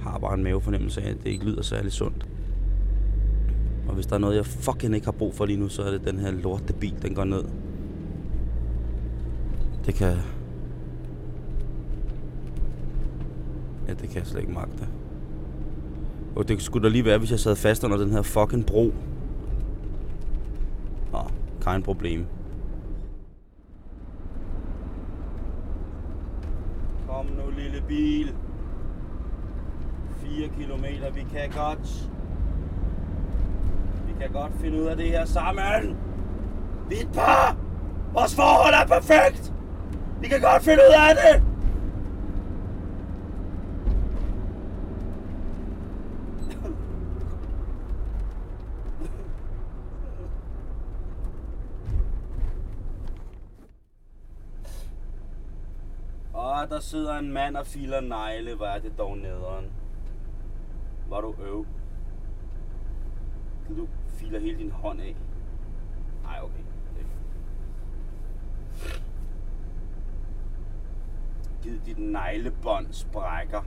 [0.00, 2.26] Har bare en mavefornemmelse af, at det ikke lyder særlig sundt.
[3.88, 5.90] Og hvis der er noget, jeg fucking ikke har brug for lige nu, så er
[5.90, 7.44] det den her lorte bil, den går ned.
[9.86, 10.16] Det kan...
[13.88, 14.88] Ja, det kan jeg slet ikke magte.
[16.36, 18.94] Og det skulle da lige være, hvis jeg sad fast under den her fucking bro.
[21.12, 21.18] Nå,
[21.64, 22.26] kein problem.
[27.08, 28.34] Kom nu, lille bil.
[30.22, 32.10] 4 kilometer, vi kan godt.
[34.06, 35.96] Vi kan godt finde ud af det her sammen.
[36.88, 37.56] Vi er et par.
[38.12, 39.52] Vores forhold er perfekt.
[40.20, 41.51] Vi kan godt finde ud af det.
[56.70, 58.54] Der sidder en mand og filer negle.
[58.54, 59.72] Hvor er det dog nederen.
[61.08, 61.66] Var du øv?
[63.66, 65.16] Kan du filer hele din hånd af?
[66.22, 66.62] Nej, okay.
[71.62, 73.62] Giv dit neglebånd sprækker.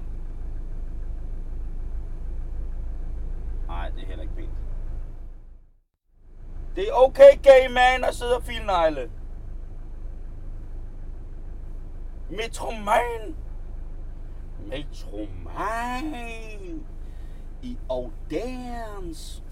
[3.68, 4.50] Nej, det er heller ikke pænt.
[6.76, 9.12] Det er okay, gay man, at sidde og file negle.
[12.30, 13.36] Metroman!
[14.68, 16.14] Metroman!
[17.62, 19.44] I Oldens!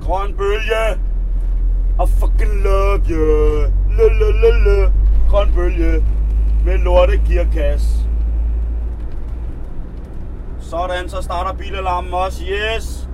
[0.00, 1.00] Grøn bølge!
[2.00, 3.72] I fucking love you!
[3.88, 4.92] Le, le, le, le.
[5.30, 6.04] Grøn bølge!
[6.64, 8.08] Med lorte gearkasse.
[10.60, 12.44] Sådan, så starter bilalarmen også.
[12.44, 13.08] Yes!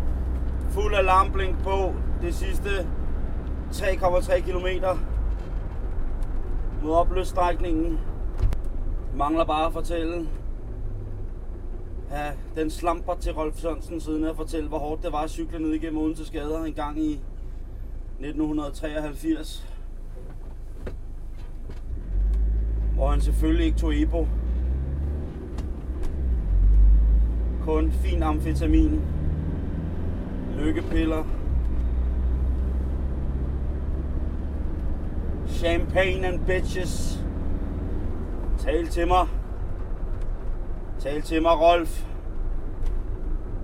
[0.70, 1.94] Fuld alarmblink på.
[2.24, 2.68] Det sidste
[3.72, 4.66] 3,3 km
[6.82, 7.98] mod opløsstrækningen.
[9.16, 10.28] Mangler bare at fortælle.
[12.10, 15.58] Ja, den slamper til Rolf Sørensen siden at fortælle, hvor hårdt det var at cykle
[15.58, 17.20] ned igennem Odense Skader en gang i
[18.20, 19.66] 1983.
[22.94, 24.26] Hvor han selvfølgelig ikke tog Ebo.
[27.64, 29.00] Kun fin amfetamin.
[30.58, 31.24] Lykkepiller.
[35.54, 37.18] Champagne and bitches.
[38.58, 39.28] Tal til mig.
[40.98, 42.04] Tal til mig, Rolf.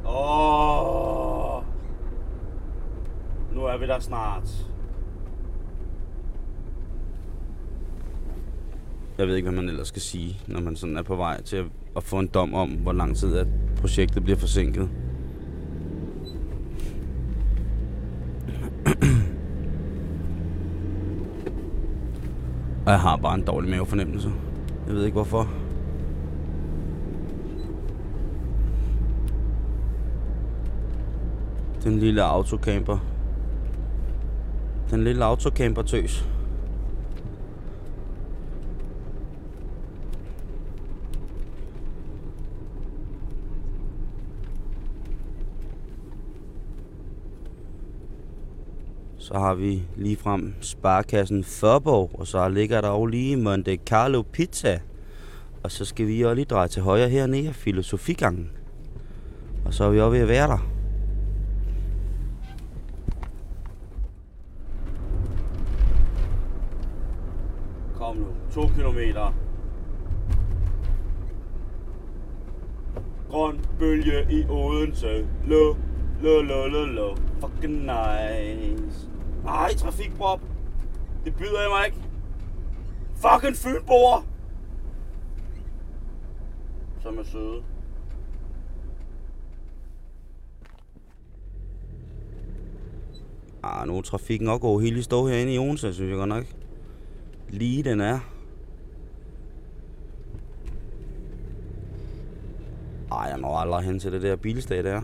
[0.06, 1.62] Åh.
[3.54, 4.66] Nu er vi der snart.
[9.18, 11.56] Jeg ved ikke, hvad man ellers skal sige, når man sådan er på vej til
[11.56, 11.64] at,
[11.96, 13.46] at få en dom om, hvor lang tid at
[13.80, 14.88] projektet bliver forsinket.
[22.90, 24.32] Og jeg har bare en dårlig mavefornemmelse.
[24.86, 25.48] Jeg ved ikke hvorfor.
[31.84, 32.98] Den lille autocamper.
[34.90, 36.24] Den lille autocamper tøs.
[49.32, 54.22] Så har vi lige frem Sparkassen Førborg, og så ligger der også lige Monte Carlo
[54.22, 54.80] Pizza.
[55.62, 58.50] Og så skal vi også lige dreje til højre hernede af Filosofigangen.
[59.64, 60.66] Og så er vi også ved at være der.
[67.94, 69.34] Kom nu, to kilometer.
[73.30, 75.26] Grøn bølge i Odense.
[75.46, 75.74] Lo,
[76.22, 77.16] lo, lo, lo, lo.
[77.40, 79.10] Fucking nice.
[79.46, 80.40] Ej, trafikprop.
[81.24, 81.98] Det byder jeg mig ikke.
[83.16, 84.26] Fucking fynboer.
[87.02, 87.62] Som er søde.
[93.62, 96.28] Ah, nu er trafikken også gået helt i stå herinde i Odense, synes jeg godt
[96.28, 96.44] nok.
[97.48, 98.18] Lige den er.
[103.12, 105.02] Ej, jeg når aldrig hen til det der bilstad der.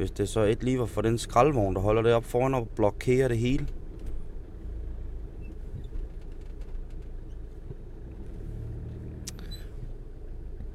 [0.00, 2.68] Hvis det så et lige var for den skraldvogn, der holder det op foran og
[2.68, 3.66] blokerer det hele.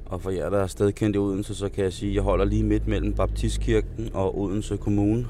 [0.06, 2.44] Og for jer, der er stedkendt i Odense, så kan jeg sige, at jeg holder
[2.44, 5.26] lige midt mellem Baptistkirken og Odense Kommune.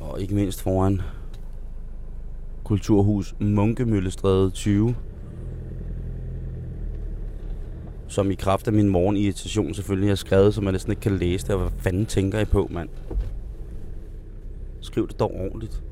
[0.00, 1.00] Og ikke mindst foran
[2.64, 4.94] Kulturhus Munkemøllestræde 20.
[8.10, 11.46] Som i kraft af min morgenirritation selvfølgelig har skrevet, så man næsten ikke kan læse
[11.46, 11.58] det.
[11.58, 12.88] Hvad fanden tænker I på, mand?
[14.80, 15.82] Skriv det dog ordentligt.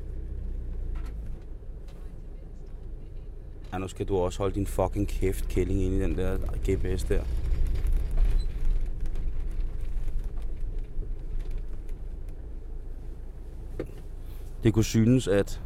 [3.73, 7.03] Ja, nu skal du også holde din fucking kæft, kælling, ind i den der GPS
[7.03, 7.21] der.
[14.63, 15.61] Det kunne synes, at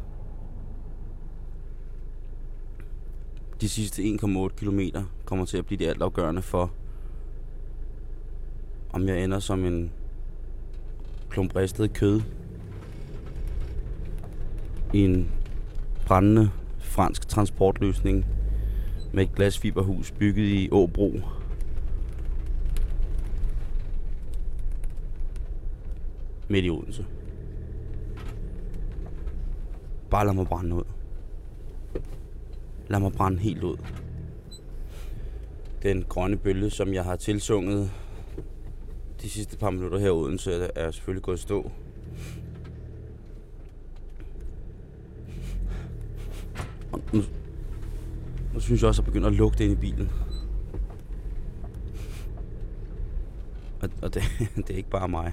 [3.60, 4.80] de sidste 1,8 km
[5.24, 6.70] kommer til at blive det altafgørende for,
[8.92, 9.92] om jeg ender som en
[11.30, 12.20] klump ristet kød
[14.92, 15.30] i en
[16.06, 18.24] brændende fransk transportløsning
[19.12, 21.20] med et glasfiberhus bygget i Åbro.
[26.48, 27.06] Midt i Odense.
[30.10, 30.84] Bare lad mig brænde ud.
[32.88, 33.76] Lad mig brænde helt ud.
[35.82, 37.90] Den grønne bølge, som jeg har tilsunget
[39.22, 41.70] de sidste par minutter her i Odense, er selvfølgelig gået stå.
[46.92, 47.22] Og nu,
[48.54, 50.10] nu synes jeg også, at jeg begynder at lugte ind i bilen.
[53.82, 54.22] Og, og det,
[54.56, 55.32] det er ikke bare mig.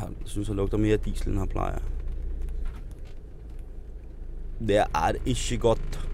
[0.00, 1.78] Jeg synes, jeg lugter mere af diesel, end jeg plejer.
[4.58, 6.08] Det er ikke godt.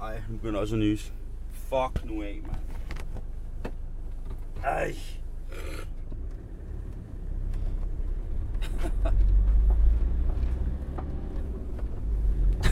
[0.00, 1.12] Ej, nu begynder også at nys.
[1.52, 2.60] Fuck nu af, mand.
[4.64, 4.94] Ej.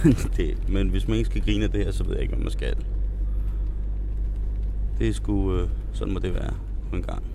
[0.37, 2.43] det, men hvis man ikke skal grine af det her, så ved jeg ikke, hvad
[2.43, 2.77] man skal.
[4.99, 5.57] Det er sgu...
[5.57, 6.55] Øh, sådan må det være
[6.91, 7.34] på en gang.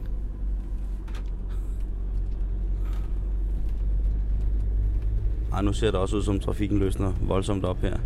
[5.59, 7.97] Ej, nu ser det også ud som trafikken løsner voldsomt op her.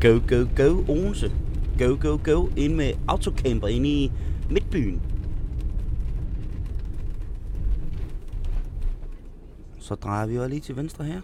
[0.00, 1.32] Go, go, go, Odense.
[1.78, 2.48] Go, go, go.
[2.56, 4.12] Ind med autocamper ind i
[4.50, 5.02] midtbyen.
[9.78, 11.20] Så drejer vi jo lige til venstre her.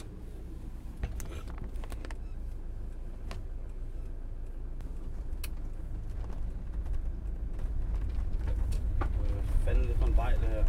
[8.99, 9.09] Hvad
[9.65, 10.65] fanden er det for en vej, det her?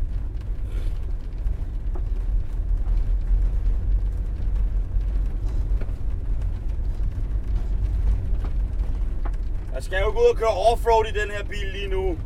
[9.73, 12.17] Jeg skal jo gå ud og køre offroad i den her bil lige nu.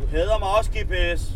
[0.00, 1.32] Du hader mig også, GPS.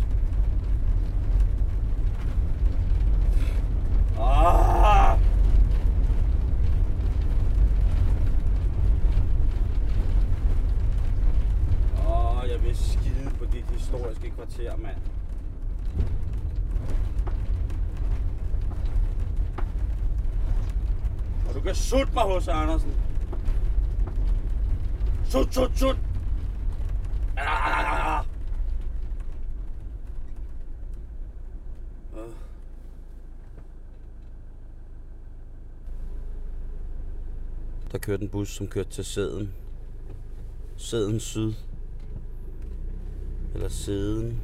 [4.20, 5.18] Ah!
[12.09, 14.96] Åh, jeg vil skide på dit historiske kvarter, mand.
[21.88, 22.92] Sut mig hos Andersen.
[25.24, 25.96] Sut, sut, sut.
[27.37, 28.24] Ah!
[32.16, 32.33] Øh.
[37.92, 39.55] Der kørte en bus, som kørte til Sæden.
[40.77, 41.53] Sæden Syd.
[43.55, 44.40] Eller Sæden.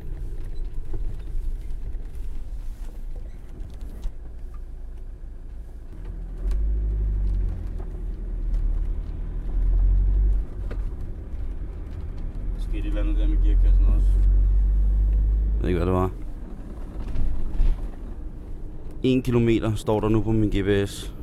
[12.58, 14.08] Skete et eller andet der med gearkassen også.
[15.54, 16.10] Jeg ved ikke, hvad det var.
[19.02, 21.14] 1 kilometer står der nu på min GPS.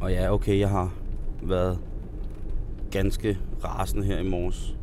[0.00, 0.94] Og ja, okay, jeg har
[1.42, 1.78] været
[2.90, 4.76] ganske rasende her i morges.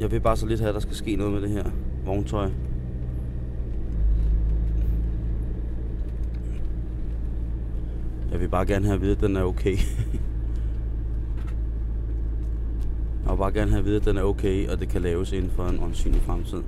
[0.00, 1.70] Jeg vil bare så lidt have, at der skal ske noget med det her
[2.04, 2.50] vogntøj.
[8.32, 9.76] Jeg vil bare gerne have at vide, at den er okay.
[13.30, 15.50] og bare gerne have at vide, at den er okay, og det kan laves inden
[15.50, 16.62] for en åndsynlig fremtid.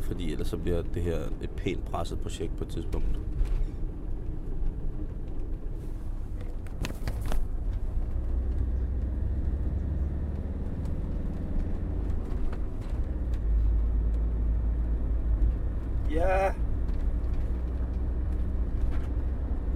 [0.00, 3.18] Fordi ellers så bliver det her et pænt presset projekt på et tidspunkt.
[16.10, 16.52] Ja,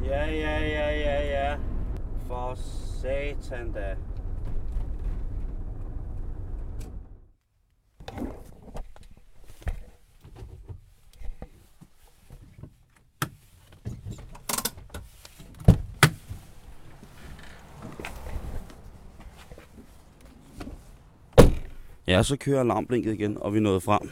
[0.05, 1.18] ja, ja, ja, ja
[2.39, 2.55] for
[3.01, 3.97] satan da.
[22.07, 24.11] Ja, så kører alarmblinket igen, og vi nåede frem.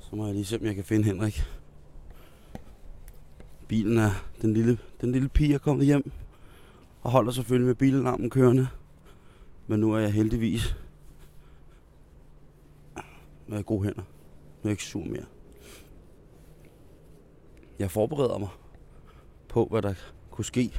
[0.00, 1.42] Så må jeg lige se, om jeg kan finde Henrik.
[3.68, 6.10] Bilen er den lille, den lille pige er kommet hjem,
[7.02, 8.68] og holder selvfølgelig med bilalarmen kørende.
[9.66, 10.76] Men nu er jeg heldigvis
[13.46, 14.02] med gode hænder.
[14.02, 14.04] Nu
[14.62, 15.24] er jeg ikke sur mere.
[17.78, 18.48] Jeg forbereder mig
[19.48, 19.94] på, hvad der
[20.30, 20.72] kunne ske.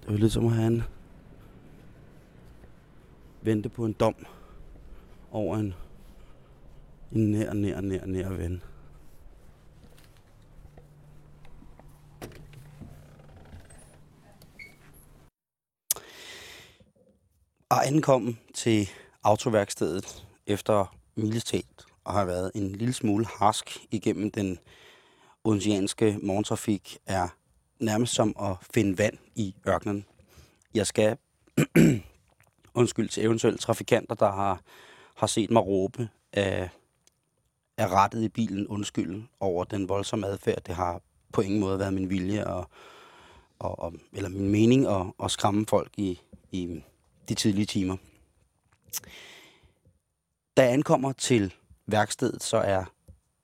[0.00, 0.82] Det var lidt som at have en
[3.42, 4.14] vente på en dom
[5.30, 5.74] over en,
[7.12, 8.62] en nær, nær, nær, nær ven.
[17.68, 18.88] Og ankom til
[19.22, 24.58] autoværkstedet efter militært og har været en lille smule harsk igennem den
[25.44, 27.28] odensianske morgentrafik, er
[27.80, 30.04] nærmest som at finde vand i ørkenen.
[30.74, 31.16] Jeg skal
[32.74, 34.60] undskyld til eventuelle trafikanter, der har,
[35.16, 36.70] har set mig råbe af,
[37.80, 40.62] er rettet i bilen undskyld over den voldsomme adfærd.
[40.66, 41.00] Det har
[41.32, 42.70] på ingen måde været min vilje og,
[43.58, 46.20] og, og, eller min mening at, at skræmme folk i,
[46.52, 46.82] i
[47.28, 47.96] de tidlige timer.
[50.56, 51.54] Da jeg ankommer til
[51.86, 52.84] værkstedet, så er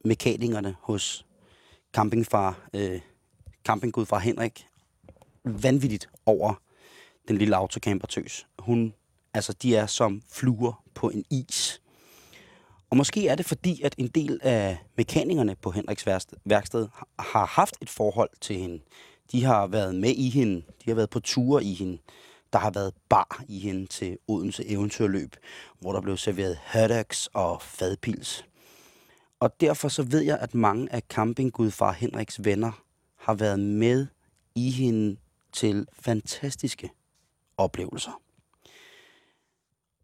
[0.04, 1.26] mekanikerne hos
[1.92, 3.00] campingfar, øh,
[3.64, 4.66] campinggud fra Henrik
[5.44, 6.54] vanvittigt over
[7.28, 8.46] den lille autocamper tøs.
[8.58, 8.94] Hun,
[9.34, 11.80] altså, de er som fluer på en is.
[12.90, 16.06] Og måske er det fordi, at en del af mekanikerne på Henriks
[16.44, 18.80] værksted har haft et forhold til hende.
[19.32, 20.56] De har været med i hende.
[20.56, 21.98] De har været på ture i hende.
[22.52, 25.36] Der har været bar i hende til Odense Eventyrløb,
[25.80, 28.44] hvor der blev serveret haddocks og fadpils.
[29.40, 32.82] Og derfor så ved jeg, at mange af campinggudfar Henriks venner
[33.16, 34.06] har været med
[34.54, 35.16] i hende
[35.52, 36.90] til fantastiske
[37.56, 38.20] oplevelser.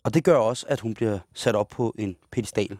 [0.04, 2.78] Og det gør også, at hun bliver sat op på en pedestal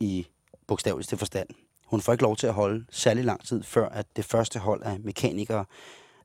[0.00, 0.26] i
[0.66, 1.48] bogstaveligste forstand.
[1.86, 4.82] Hun får ikke lov til at holde særlig lang tid, før at det første hold
[4.82, 5.64] af mekanikere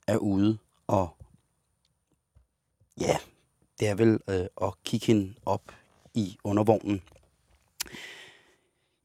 [0.07, 1.17] er ude og
[2.99, 3.17] ja,
[3.79, 5.61] det er vel øh, at kigge hende op
[6.13, 7.01] i undervognen.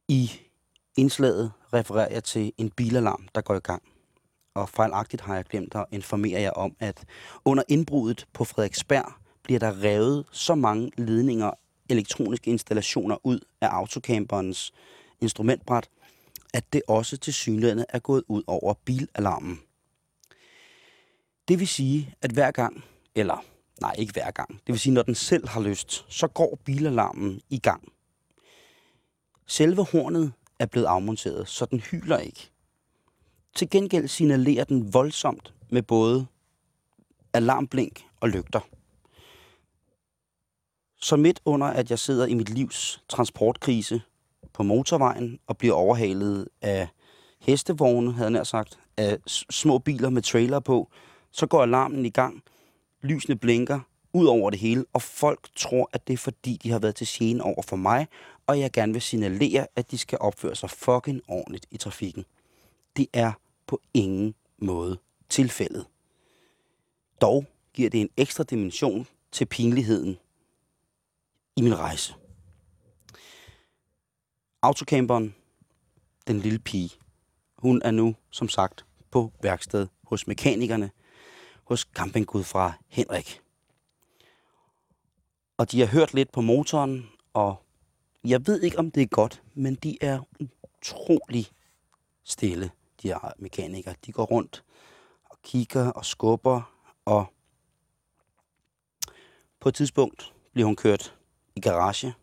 [0.08, 0.30] I
[0.96, 3.82] indslaget refererer jeg til en bilalarm, der går i gang.
[4.54, 7.04] Og fejlagtigt har jeg glemt at informere jer om, at
[7.44, 9.12] under indbruddet på Frederiksberg
[9.48, 11.50] bliver der revet så mange ledninger
[11.88, 14.72] elektroniske installationer ud af autocamperens
[15.20, 15.88] instrumentbræt,
[16.54, 19.60] at det også til synligheden er gået ud over bilalarmen.
[21.48, 22.84] Det vil sige, at hver gang,
[23.14, 23.44] eller
[23.80, 27.40] nej, ikke hver gang, det vil sige, når den selv har lyst, så går bilalarmen
[27.50, 27.92] i gang.
[29.46, 32.50] Selve hornet er blevet afmonteret, så den hyler ikke.
[33.54, 36.26] Til gengæld signalerer den voldsomt med både
[37.32, 38.60] alarmblink og lygter.
[41.00, 44.02] Så midt under, at jeg sidder i mit livs transportkrise
[44.52, 46.88] på motorvejen og bliver overhalet af
[47.40, 49.18] hestevogne, havde jeg nær sagt, af
[49.50, 50.90] små biler med trailer på,
[51.30, 52.42] så går alarmen i gang,
[53.02, 53.80] lysene blinker
[54.12, 57.06] ud over det hele, og folk tror, at det er fordi, de har været til
[57.06, 58.06] scene over for mig,
[58.46, 62.24] og jeg gerne vil signalere, at de skal opføre sig fucking ordentligt i trafikken.
[62.96, 63.32] Det er
[63.66, 65.86] på ingen måde tilfældet.
[67.20, 70.18] Dog giver det en ekstra dimension til pinligheden
[71.58, 72.14] i min rejse.
[74.62, 75.34] Autocamperen,
[76.26, 76.90] den lille pige,
[77.56, 80.90] hun er nu, som sagt, på værksted hos mekanikerne,
[81.64, 83.40] hos campinggud fra Henrik.
[85.56, 87.62] Og de har hørt lidt på motoren, og
[88.24, 91.46] jeg ved ikke, om det er godt, men de er utrolig
[92.24, 92.70] stille,
[93.02, 93.94] de her mekanikere.
[94.06, 94.64] De går rundt
[95.24, 97.26] og kigger og skubber, og
[99.60, 101.17] på et tidspunkt bliver hun kørt
[101.58, 102.14] i garage.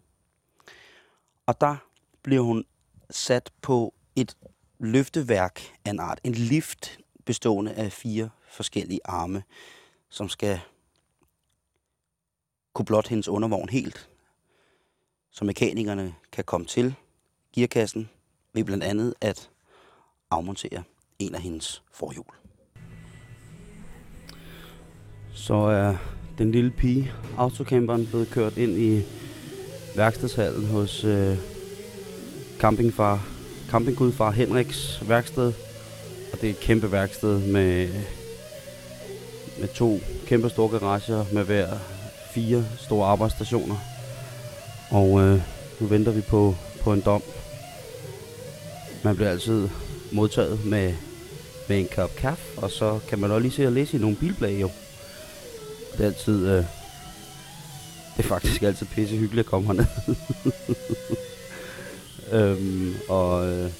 [1.46, 1.76] Og der
[2.22, 2.66] blev hun
[3.10, 4.38] sat på et
[4.80, 6.20] løfteværk af en art.
[6.24, 9.44] En lift bestående af fire forskellige arme,
[10.10, 10.60] som skal
[12.74, 14.10] kunne blot hendes undervogn helt,
[15.32, 16.96] så mekanikerne kan komme til
[17.56, 18.10] gearkassen
[18.54, 19.50] ved blandt andet at
[20.32, 20.84] afmontere
[21.20, 22.26] en af hendes forhjul.
[25.34, 25.98] Så er
[26.38, 29.02] den lille pige, autocamperen, blevet kørt ind i
[29.96, 31.38] værkstedshallen hos øh,
[32.60, 33.28] campingfar,
[33.70, 35.54] campinggudfar Henriks værksted.
[36.34, 37.90] Og det er et kæmpe værksted med,
[39.60, 41.70] med to kæmpe store garager med hver
[42.34, 43.76] fire store arbejdsstationer.
[44.92, 45.42] Og øh,
[45.80, 47.24] nu venter vi på, på en dom.
[49.04, 49.70] Man bliver altid
[50.12, 50.94] modtaget med
[51.70, 54.16] med en kop kaffe, og så kan man også lige se og læse i nogle
[54.16, 54.70] bilblade jo.
[55.92, 56.48] Det er altid...
[56.48, 56.66] Øh,
[58.18, 59.86] det er faktisk altid pisse hyggeligt at komme herned.
[62.38, 63.72] øhm, og øh,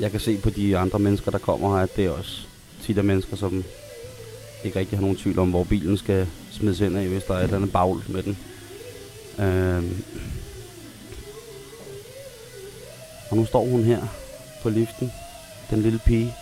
[0.00, 2.46] jeg kan se på de andre mennesker, der kommer her, at det er også
[2.82, 3.64] tit af mennesker, som
[4.64, 7.38] ikke rigtig har nogen tvivl om, hvor bilen skal smides ind af, hvis der er
[7.38, 8.38] et eller andet bagl med den.
[9.38, 10.04] Øhm,
[13.30, 14.06] og nu står hun her
[14.62, 15.12] på liften,
[15.70, 16.34] den lille pige.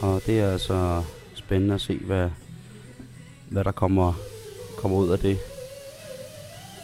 [0.00, 1.02] Og det er altså
[1.34, 2.30] spændende at se, hvad,
[3.50, 4.12] hvad der kommer,
[4.76, 5.38] kommer ud af det.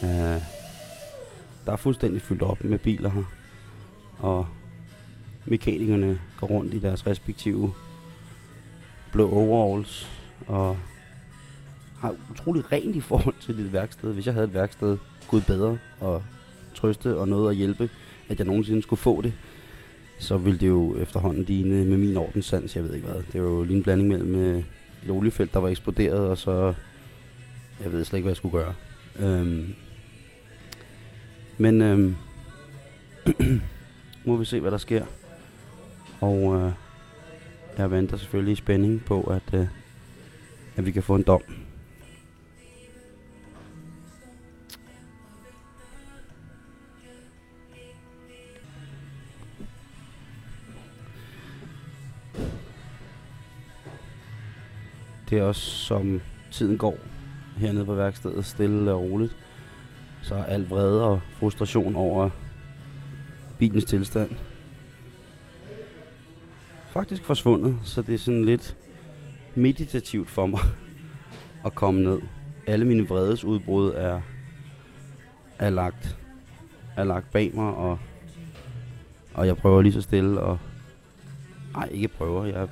[0.01, 0.41] Uh,
[1.65, 3.23] der er fuldstændig fyldt op med biler her.
[4.19, 4.47] Og
[5.45, 7.73] mekanikerne går rundt i deres respektive
[9.11, 10.09] blå overalls.
[10.47, 10.77] Og
[11.99, 14.13] har utrolig rent i forhold til dit værksted.
[14.13, 14.97] Hvis jeg havde et værksted,
[15.27, 16.23] gud bedre og
[16.75, 17.89] trøste og noget at hjælpe,
[18.29, 19.33] at jeg nogensinde skulle få det,
[20.19, 23.23] så ville det jo efterhånden ligne med min ordenssans, jeg ved ikke hvad.
[23.23, 24.63] Det er jo lige en blanding mellem øh,
[25.07, 26.73] et oliefelt, der var eksploderet, og så...
[27.83, 28.73] Jeg ved slet ikke, hvad jeg skulle gøre.
[29.19, 29.73] Øhm,
[31.57, 32.15] men øhm,
[34.25, 35.05] må vi se, hvad der sker.
[36.21, 36.71] Og øh,
[37.77, 39.67] jeg venter selvfølgelig i spænding på, at, øh,
[40.75, 41.41] at vi kan få en dom.
[55.29, 56.21] Det er også som
[56.51, 56.97] tiden går
[57.57, 59.35] hernede på værkstedet, stille og roligt.
[60.21, 62.29] Så er al vrede og frustration over
[63.57, 64.29] bilens tilstand
[66.97, 68.77] faktisk forsvundet, så det er sådan lidt
[69.55, 70.59] meditativt for mig
[71.65, 72.21] at komme ned.
[72.67, 74.21] Alle mine vredesudbrud er,
[75.59, 76.17] er, lagt,
[76.95, 77.99] er lagt bag mig, og,
[79.33, 80.59] og jeg prøver lige så stille og...
[81.73, 82.67] Nej, ikke prøver, jeg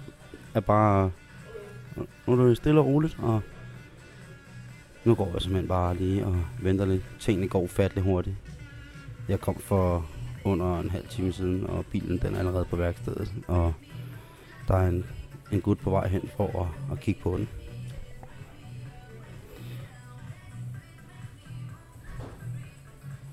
[0.53, 1.11] er bare...
[2.27, 3.41] Nu er det stille og roligt, og
[5.03, 7.03] nu går jeg simpelthen bare lige og venter lidt.
[7.19, 8.35] Tingene går ufattelig hurtigt.
[9.29, 10.05] Jeg kom for
[10.43, 13.73] under en halv time siden, og bilen den er allerede på værkstedet, og
[14.67, 15.05] der er en,
[15.51, 17.49] en gut på vej hen for at, at kigge på den.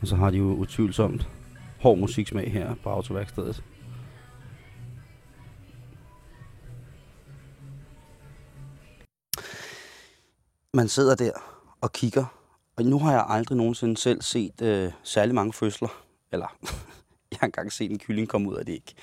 [0.01, 1.29] Og så har de jo utvivlsomt
[1.81, 3.65] hård musiksmag her på autoværkstedet.
[10.75, 11.33] Man sidder der
[11.81, 12.25] og kigger,
[12.77, 16.05] og nu har jeg aldrig nogensinde selv set øh, særlig mange fødsler.
[16.33, 16.57] Eller,
[17.31, 18.95] jeg har engang set en kylling komme ud af det ikke.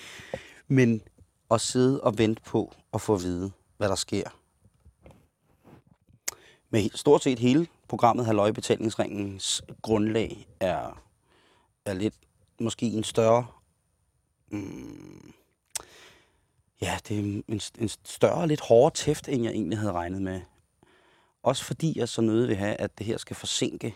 [0.68, 1.02] Men
[1.52, 4.30] at sidde og vente på at få at vide, hvad der sker.
[6.70, 11.02] Med stort set hele programmet Halløj Betalingsringens grundlag er,
[11.86, 12.16] er lidt
[12.60, 13.48] måske en større...
[14.52, 15.34] Mm,
[16.82, 17.44] ja, det er en,
[17.80, 20.42] en større lidt hårdere tæft, end jeg egentlig havde regnet med.
[21.44, 23.96] Også fordi jeg så nødig vil have, at det her skal forsinke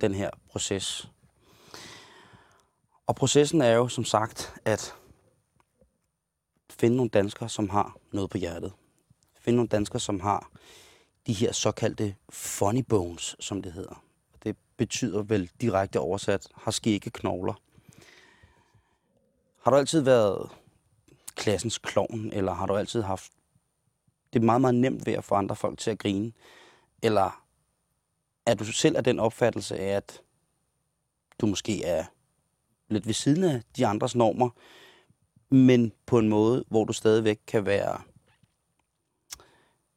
[0.00, 1.10] den her proces.
[3.06, 4.94] Og processen er jo som sagt, at
[6.70, 8.72] finde nogle danskere, som har noget på hjertet.
[9.40, 10.50] Finde nogle danskere, som har
[11.26, 14.04] de her såkaldte funny bones, som det hedder.
[14.42, 17.54] Det betyder vel direkte oversat, har skægge knogler.
[19.62, 20.50] Har du altid været
[21.36, 23.32] klassens klovn, eller har du altid haft
[24.32, 26.32] det er meget, meget nemt ved at få andre folk til at grine?
[27.02, 27.44] Eller
[28.46, 30.22] er du selv af den opfattelse af, at
[31.40, 32.04] du måske er
[32.88, 34.50] lidt ved siden af de andres normer,
[35.54, 38.00] men på en måde, hvor du stadigvæk kan være,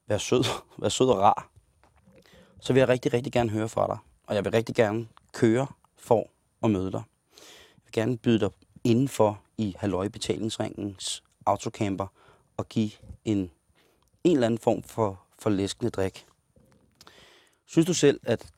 [0.08, 0.44] være, sød,
[0.82, 1.52] være sød og rar,
[2.60, 3.98] så vil jeg rigtig, rigtig gerne høre fra dig.
[4.24, 5.68] Og jeg vil rigtig gerne køre
[5.98, 6.30] for
[6.64, 7.04] at møde dig.
[7.78, 8.50] Jeg vil gerne byde dig
[8.84, 12.08] indenfor i Halløj Betalingsringens autocamper
[12.58, 12.92] og give
[13.26, 13.52] en,
[14.24, 16.26] en eller anden form for, for læskende drik.
[17.66, 18.52] Synes du selv, at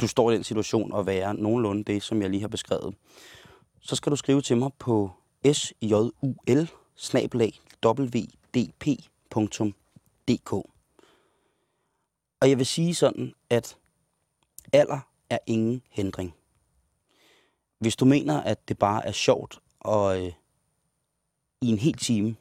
[0.00, 2.94] du står i den situation at være nogenlunde det, som jeg lige har beskrevet,
[3.80, 5.10] så skal du skrive til mig på
[5.52, 6.12] sjul
[7.86, 8.82] wdp.dk.
[12.40, 13.76] Og jeg vil sige sådan, at
[14.72, 16.34] alder er ingen hindring.
[17.78, 20.32] Hvis du mener, at det bare er sjovt og øh,
[21.60, 22.36] i en hel time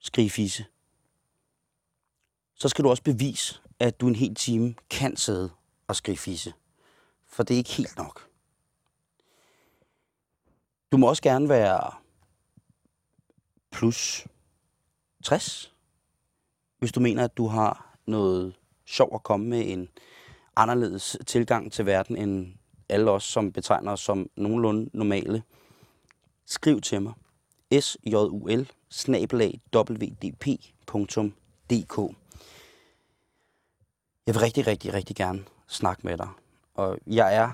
[0.00, 0.64] skrige fisse,
[2.56, 5.50] så skal du også bevise, at du en hel time kan sidde
[5.88, 6.52] og skrive fisse.
[7.26, 8.28] For det er ikke helt nok.
[10.92, 11.90] Du må også gerne være
[13.70, 14.26] plus
[15.24, 15.72] 60,
[16.78, 18.54] hvis du mener, at du har noget
[18.84, 19.88] sjov at komme med en
[20.56, 22.54] anderledes tilgang til verden end
[22.88, 25.42] alle os, som betegner os som nogenlunde normale.
[26.46, 27.12] skriv til mig.
[27.80, 30.76] sjul snabelag wdp.dk
[34.26, 36.28] jeg vil rigtig, rigtig, rigtig gerne snakke med dig.
[36.74, 37.50] Og jeg er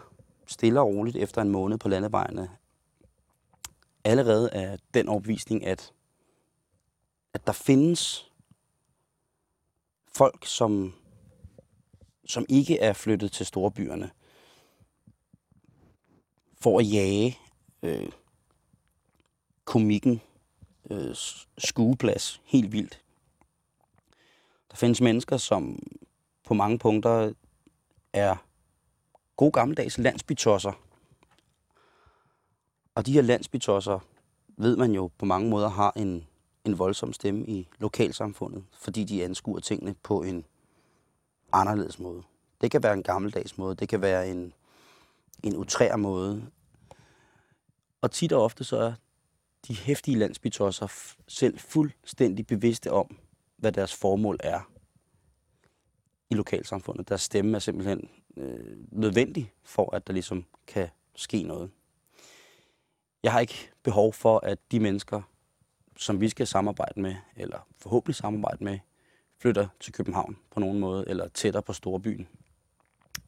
[0.46, 2.50] stille og roligt efter en måned på landevejene
[4.04, 5.92] allerede af den opvisning, at,
[7.34, 8.30] at der findes
[10.08, 10.94] folk, som,
[12.24, 14.10] som ikke er flyttet til storbyerne,
[16.60, 17.38] for at jage
[17.82, 18.12] øh,
[19.64, 20.20] komikken
[20.90, 21.16] øh,
[21.58, 23.02] skueplads helt vildt.
[24.70, 25.82] Der findes mennesker, som
[26.44, 27.32] på mange punkter
[28.12, 28.36] er
[29.36, 30.72] gode gammeldags landsbytosser.
[32.94, 33.98] Og de her landsbytosser,
[34.56, 36.26] ved man jo på mange måder, har en,
[36.64, 40.44] en voldsom stemme i lokalsamfundet, fordi de anskuer tingene på en
[41.52, 42.22] anderledes måde.
[42.60, 44.52] Det kan være en gammeldags måde, det kan være en,
[45.42, 46.50] en utrær måde.
[48.00, 48.92] Og tit og ofte så er
[49.68, 50.86] de hæftige landsbytosser
[51.28, 53.16] selv fuldstændig bevidste om,
[53.56, 54.60] hvad deres formål er
[56.32, 57.08] i lokalsamfundet.
[57.08, 61.70] Deres stemme er simpelthen øh, nødvendig for, at der ligesom kan ske noget.
[63.22, 65.22] Jeg har ikke behov for, at de mennesker,
[65.96, 68.78] som vi skal samarbejde med, eller forhåbentlig samarbejde med,
[69.38, 72.28] flytter til København på nogen måde, eller tættere på storbyen.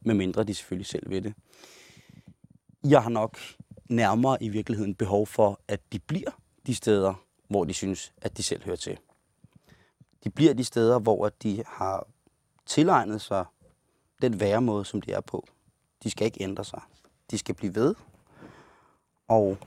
[0.01, 1.33] Medmindre de selvfølgelig selv ved det.
[2.83, 3.39] Jeg har nok
[3.89, 6.31] nærmere i virkeligheden behov for, at de bliver
[6.67, 7.13] de steder,
[7.47, 8.97] hvor de synes, at de selv hører til.
[10.23, 12.07] De bliver de steder, hvor de har
[12.65, 13.45] tilegnet sig
[14.21, 15.47] den væremåde, som de er på.
[16.03, 16.81] De skal ikke ændre sig.
[17.31, 17.95] De skal blive ved
[19.27, 19.57] og,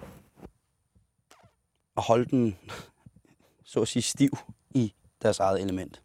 [1.95, 2.59] og holde den,
[3.65, 4.31] så at sige, stiv
[4.71, 6.03] i deres eget element.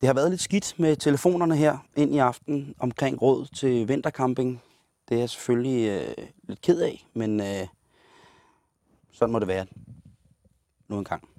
[0.00, 4.62] Det har været lidt skidt med telefonerne her ind i aften omkring råd til vintercamping.
[5.08, 7.68] Det er jeg selvfølgelig øh, lidt ked af, men øh,
[9.12, 9.66] sådan må det være
[10.88, 11.33] nu engang.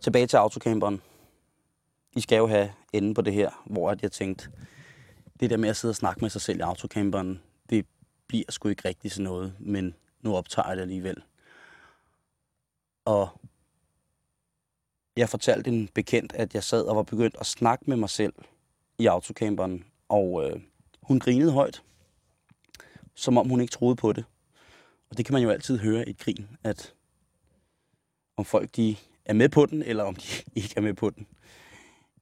[0.00, 1.02] Tilbage til autocamperen.
[2.16, 4.50] I skal jo have enden på det her, hvor jeg tænkte,
[5.40, 7.86] det der med at sidde og snakke med sig selv i autocamperen, det
[8.26, 11.22] bliver sgu ikke rigtig sådan noget, men nu optager jeg det alligevel.
[13.04, 13.28] Og
[15.16, 18.34] jeg fortalte en bekendt, at jeg sad og var begyndt at snakke med mig selv
[18.98, 20.60] i autocamperen, og øh,
[21.02, 21.82] hun grinede højt,
[23.14, 24.24] som om hun ikke troede på det.
[25.10, 26.94] Og det kan man jo altid høre i et grin, at
[28.36, 30.26] om folk de er med på den, eller om de
[30.60, 31.26] ikke er med på den.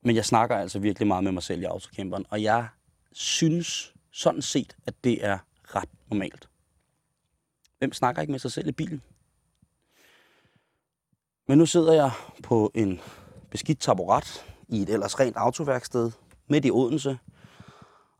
[0.02, 2.68] Men jeg snakker altså virkelig meget med mig selv i autocamperen, og jeg
[3.12, 6.48] synes sådan set, at det er ret normalt.
[7.78, 9.02] Hvem snakker ikke med sig selv i bilen?
[11.48, 12.10] Men nu sidder jeg
[12.42, 13.00] på en
[13.50, 16.10] beskidt taburet i et ellers rent autoværksted
[16.48, 17.18] midt i Odense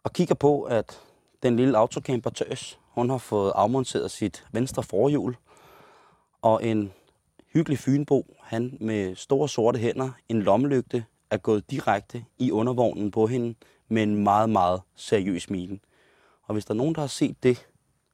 [0.03, 1.01] og kigger på, at
[1.43, 5.37] den lille autocamper Tøs, hun har fået afmonteret sit venstre forhjul,
[6.43, 6.93] og en
[7.55, 13.27] hyggelig fynbo, han med store sorte hænder, en lommelygte, er gået direkte i undervognen på
[13.27, 13.55] hende
[13.89, 15.79] med en meget, meget seriøs mine.
[16.45, 17.67] Og hvis der er nogen, der har set det,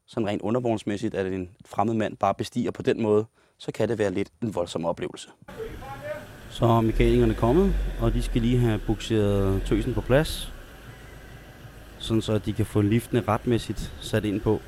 [0.07, 3.25] sådan rent undervognsmæssigt, at en fremmed mand bare bestiger på den måde,
[3.59, 5.29] så kan det være lidt en voldsom oplevelse.
[6.51, 10.53] Så er mekanikerne kommet, og de skal lige have bukseret tøsen på plads,
[11.99, 14.61] sådan så de kan få liftene retmæssigt sat ind på.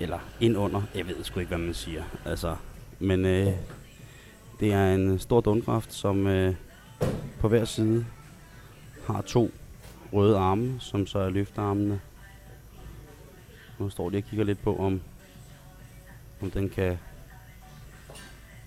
[0.00, 2.04] Eller ind under, jeg ved sgu ikke, hvad man siger.
[2.24, 2.56] Altså,
[2.98, 3.52] men øh,
[4.60, 6.54] det er en stor dundkraft, som øh,
[7.40, 8.06] på hver side
[9.06, 9.50] har to
[10.12, 12.00] røde arme, som så er løftearmene.
[13.78, 15.00] Nu står de og kigger lidt på, om,
[16.42, 16.98] om den kan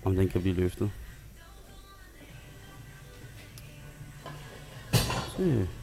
[0.04, 0.90] om den kan blive løftet.
[5.36, 5.42] Så.
[5.42, 5.81] Øh,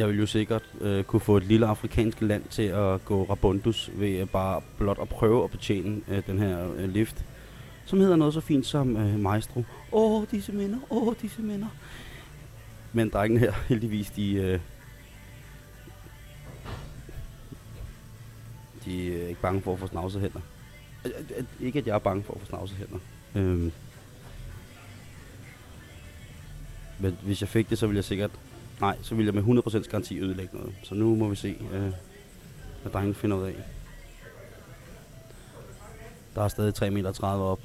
[0.00, 3.90] Jeg vil jo sikkert øh, kunne få et lille afrikansk land til at gå rabundus
[3.94, 7.24] ved at bare blot at prøve at betjene øh, den her øh, lift,
[7.84, 9.64] som hedder noget så fint som øh, Maestro.
[9.92, 11.66] Åh, disse minder, åh, disse minder.
[12.92, 14.60] Men drengene her, heldigvis, de, øh,
[18.84, 20.40] de er ikke bange for at få snavset hænder.
[21.06, 22.98] Øh, ikke at jeg er bange for at få snavset hænder.
[23.34, 23.72] Øhm.
[26.98, 28.30] Men hvis jeg fik det, så ville jeg sikkert...
[28.80, 30.74] Nej, så ville jeg med 100% garanti ødelægge noget.
[30.82, 31.92] Så nu må vi se, øh,
[32.82, 33.54] hvad drengen finder ud af.
[36.34, 37.60] Der er stadig 3,30 meter op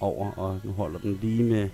[0.00, 1.70] over, og nu holder den lige med...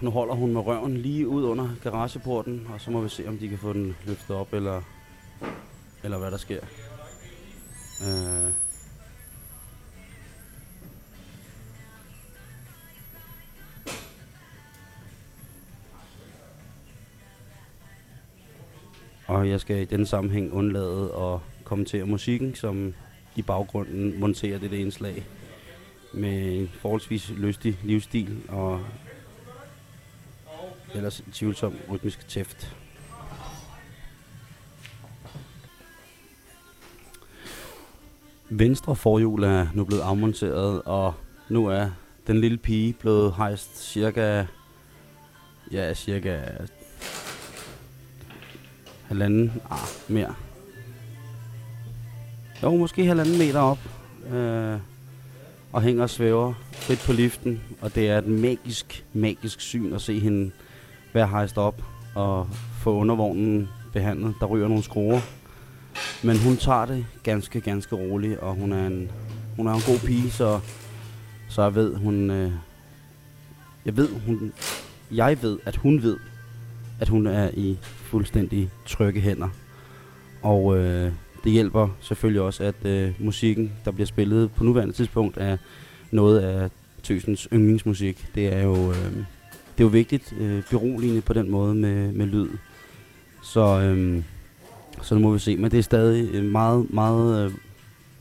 [0.00, 3.38] Nu holder hun med røven lige ud under garageporten, og så må vi se, om
[3.38, 4.82] de kan få den løftet op, eller,
[6.02, 6.60] eller hvad der sker.
[8.02, 8.52] Øh,
[19.34, 22.94] Og jeg skal i denne sammenhæng undlade at kommentere musikken, som
[23.36, 25.26] i baggrunden monterer det indslag
[26.12, 28.80] med en forholdsvis lystig livsstil og
[30.94, 32.76] ellers tvivlsom rytmisk tæft.
[38.50, 41.14] Venstre forhjul er nu blevet afmonteret, og
[41.48, 41.90] nu er
[42.26, 44.46] den lille pige blevet hejst cirka,
[45.72, 46.40] ja, cirka
[49.08, 49.78] halvanden, ah,
[50.08, 50.34] mere.
[52.62, 53.78] Jo, måske halvanden meter op,
[54.32, 54.78] øh,
[55.72, 60.00] og hænger og svæver frit på liften, og det er et magisk, magisk syn at
[60.00, 60.50] se hende
[61.12, 61.82] være hejst op
[62.14, 62.48] og
[62.78, 64.34] få undervognen behandlet.
[64.40, 65.20] Der ryger nogle skruer,
[66.24, 69.10] men hun tager det ganske, ganske roligt, og hun er en,
[69.56, 70.60] hun er en god pige, så,
[71.48, 72.52] så jeg ved, hun, øh,
[73.84, 74.52] jeg ved, hun,
[75.10, 76.16] jeg ved, at hun ved,
[77.00, 77.78] at hun er i
[78.14, 79.48] fuldstændig trygge hænder.
[80.42, 81.12] Og øh,
[81.44, 85.56] det hjælper selvfølgelig også, at øh, musikken, der bliver spillet på nuværende tidspunkt, er
[86.10, 86.70] noget af
[87.02, 88.26] Tøsens yndlingsmusik.
[88.34, 89.12] Det er jo, øh,
[89.74, 92.48] det er jo vigtigt, øh, beroligende på den måde med, med lyd.
[93.42, 94.22] Så, øh,
[95.02, 95.56] så nu må vi se.
[95.56, 97.52] Men det er stadig øh, meget, meget, øh,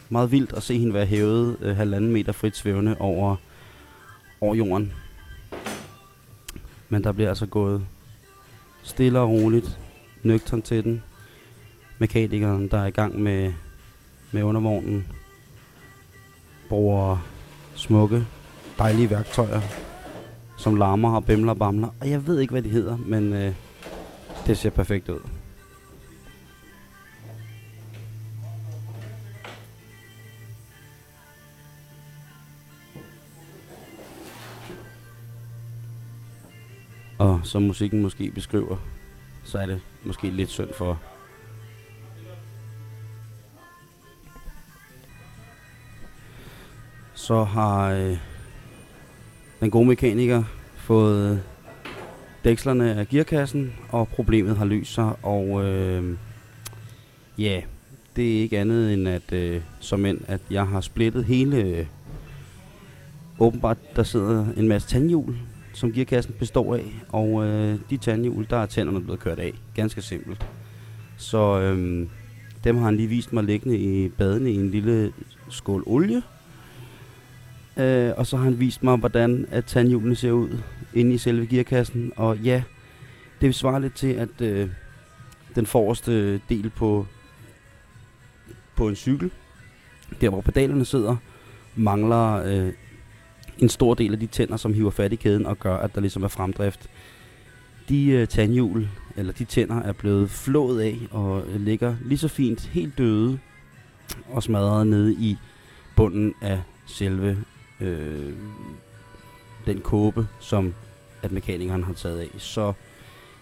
[0.09, 3.35] meget vildt at se hende være hævet øh, halvanden meter frit svævende over,
[4.41, 4.93] over jorden.
[6.89, 7.85] Men der bliver altså gået
[8.83, 9.79] stille og roligt,
[10.23, 11.03] nøgtern til den.
[11.99, 13.53] Mekanikeren, der er i gang med,
[14.31, 15.07] med undervognen,
[16.69, 17.17] bruger
[17.75, 18.25] smukke,
[18.77, 19.61] dejlige værktøjer,
[20.57, 21.89] som larmer og bimler og bamler.
[22.01, 23.55] Og jeg ved ikke, hvad de hedder, men øh,
[24.47, 25.19] det ser perfekt ud.
[37.17, 38.77] Og som musikken måske beskriver,
[39.43, 40.99] så er det måske lidt synd for.
[47.13, 48.17] Så har øh,
[49.59, 50.43] den gode mekaniker
[50.75, 51.37] fået øh,
[52.43, 56.17] dækslerne af gearkassen, og problemet har løst sig, og øh,
[57.37, 57.63] ja, yeah,
[58.15, 61.85] det er ikke andet end at, øh, som end, at jeg har splittet hele, øh,
[63.39, 65.35] åbenbart der sidder en masse tandhjul
[65.73, 69.53] som gearkassen består af, og øh, de tandhjul, der er tænderne blevet kørt af.
[69.75, 70.45] Ganske simpelt.
[71.17, 72.07] Så øh,
[72.63, 75.13] dem har han lige vist mig liggende i badene i en lille
[75.49, 76.21] skål olie.
[77.77, 80.57] Øh, og så har han vist mig, hvordan at tandhjulene ser ud
[80.93, 82.13] inde i selve gearkassen.
[82.15, 82.63] Og ja,
[83.41, 84.69] det svarer lidt til, at øh,
[85.55, 87.05] den forreste del på,
[88.75, 89.31] på en cykel,
[90.21, 91.15] der hvor pedalerne sidder,
[91.75, 92.73] mangler øh,
[93.59, 96.01] en stor del af de tænder, som hiver fat i kæden og gør, at der
[96.01, 96.89] ligesom er fremdrift.
[97.89, 102.27] De øh, tandhjul, eller de tænder, er blevet flået af og øh, ligger lige så
[102.27, 103.39] fint helt døde
[104.29, 105.37] og smadret nede i
[105.95, 107.37] bunden af selve
[107.81, 108.33] øh,
[109.65, 110.73] den kåbe, som
[111.21, 112.29] at mekanikeren har taget af.
[112.37, 112.73] Så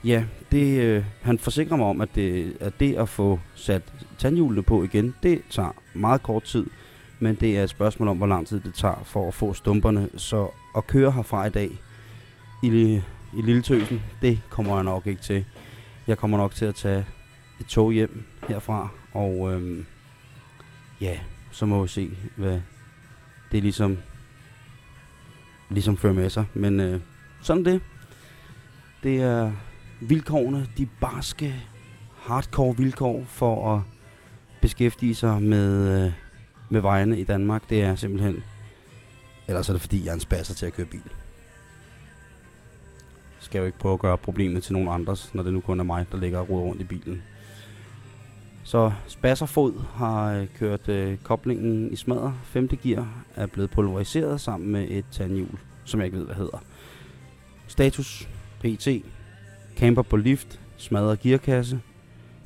[0.04, 3.82] ja, det, øh, han forsikrer mig om, at det, at det at få sat
[4.18, 6.66] tandhjulene på igen, det tager meget kort tid
[7.22, 10.10] men det er et spørgsmål om, hvor lang tid det tager for at få stumperne.
[10.18, 11.72] Så at køre herfra i dag
[12.64, 12.68] i,
[13.34, 15.46] i Lille Tøsen, det kommer jeg nok ikke til.
[16.08, 17.06] Jeg kommer nok til at tage
[17.60, 19.86] et tog hjem herfra, og øhm,
[21.02, 21.20] ja,
[21.52, 22.62] så må vi se, hvad
[23.52, 23.98] det ligesom,
[25.70, 26.46] ligesom fører med sig.
[26.54, 27.02] Men øh,
[27.42, 27.82] sådan det.
[29.04, 29.52] Det er
[30.02, 31.56] vilkårene, de barske,
[32.18, 33.82] hardcore vilkår for at
[34.62, 36.06] beskæftige sig med...
[36.06, 36.12] Øh,
[36.72, 38.44] med vejene i Danmark, det er simpelthen...
[39.48, 41.02] Ellers er det fordi, jeg er en spasser til at køre bil.
[43.40, 45.80] Skal jeg jo ikke prøve at gøre problemet til nogen andres, når det nu kun
[45.80, 47.24] er mig, der ligger og ruder rundt i bilen.
[48.64, 52.34] Så Spasserfod har øh, kørt øh, koblingen i smadret.
[52.44, 56.64] Femte gear er blevet pulveriseret sammen med et tandhjul, som jeg ikke ved, hvad hedder.
[57.68, 58.88] Status, PT,
[59.78, 61.82] camper på lift, smadret gearkasse.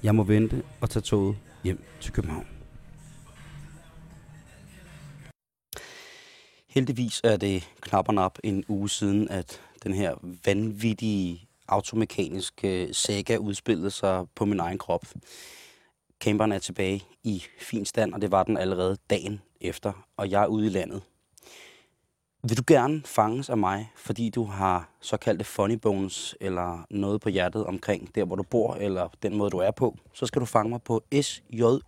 [0.04, 2.55] Jeg må vente og tage toget hjem til København.
[6.76, 10.16] Heldigvis er det knap og nap en uge siden, at den her
[10.46, 15.06] vanvittige automekaniske øh, saga udspillede sig på min egen krop.
[16.20, 20.44] Camperen er tilbage i fin stand, og det var den allerede dagen efter, og jeg
[20.44, 21.02] er ude i landet.
[22.44, 27.30] Vil du gerne fanges af mig, fordi du har såkaldte funny bones eller noget på
[27.30, 30.46] hjertet omkring der, hvor du bor, eller den måde, du er på, så skal du
[30.46, 31.82] fange mig på sjul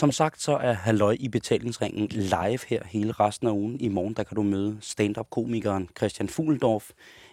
[0.00, 3.80] som sagt, så er Halløj i betalingsringen live her hele resten af ugen.
[3.80, 6.90] I morgen der kan du møde stand-up-komikeren Christian Fuglendorf.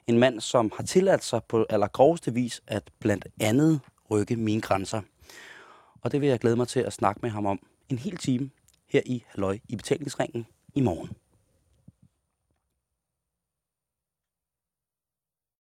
[0.07, 3.79] En mand, som har tilladt sig på allergroveste vis at blandt andet
[4.11, 5.01] rykke mine grænser.
[6.01, 7.59] Og det vil jeg glæde mig til at snakke med ham om
[7.89, 8.49] en hel time
[8.89, 10.45] her i Halløj i betalingsringen
[10.75, 11.09] i morgen.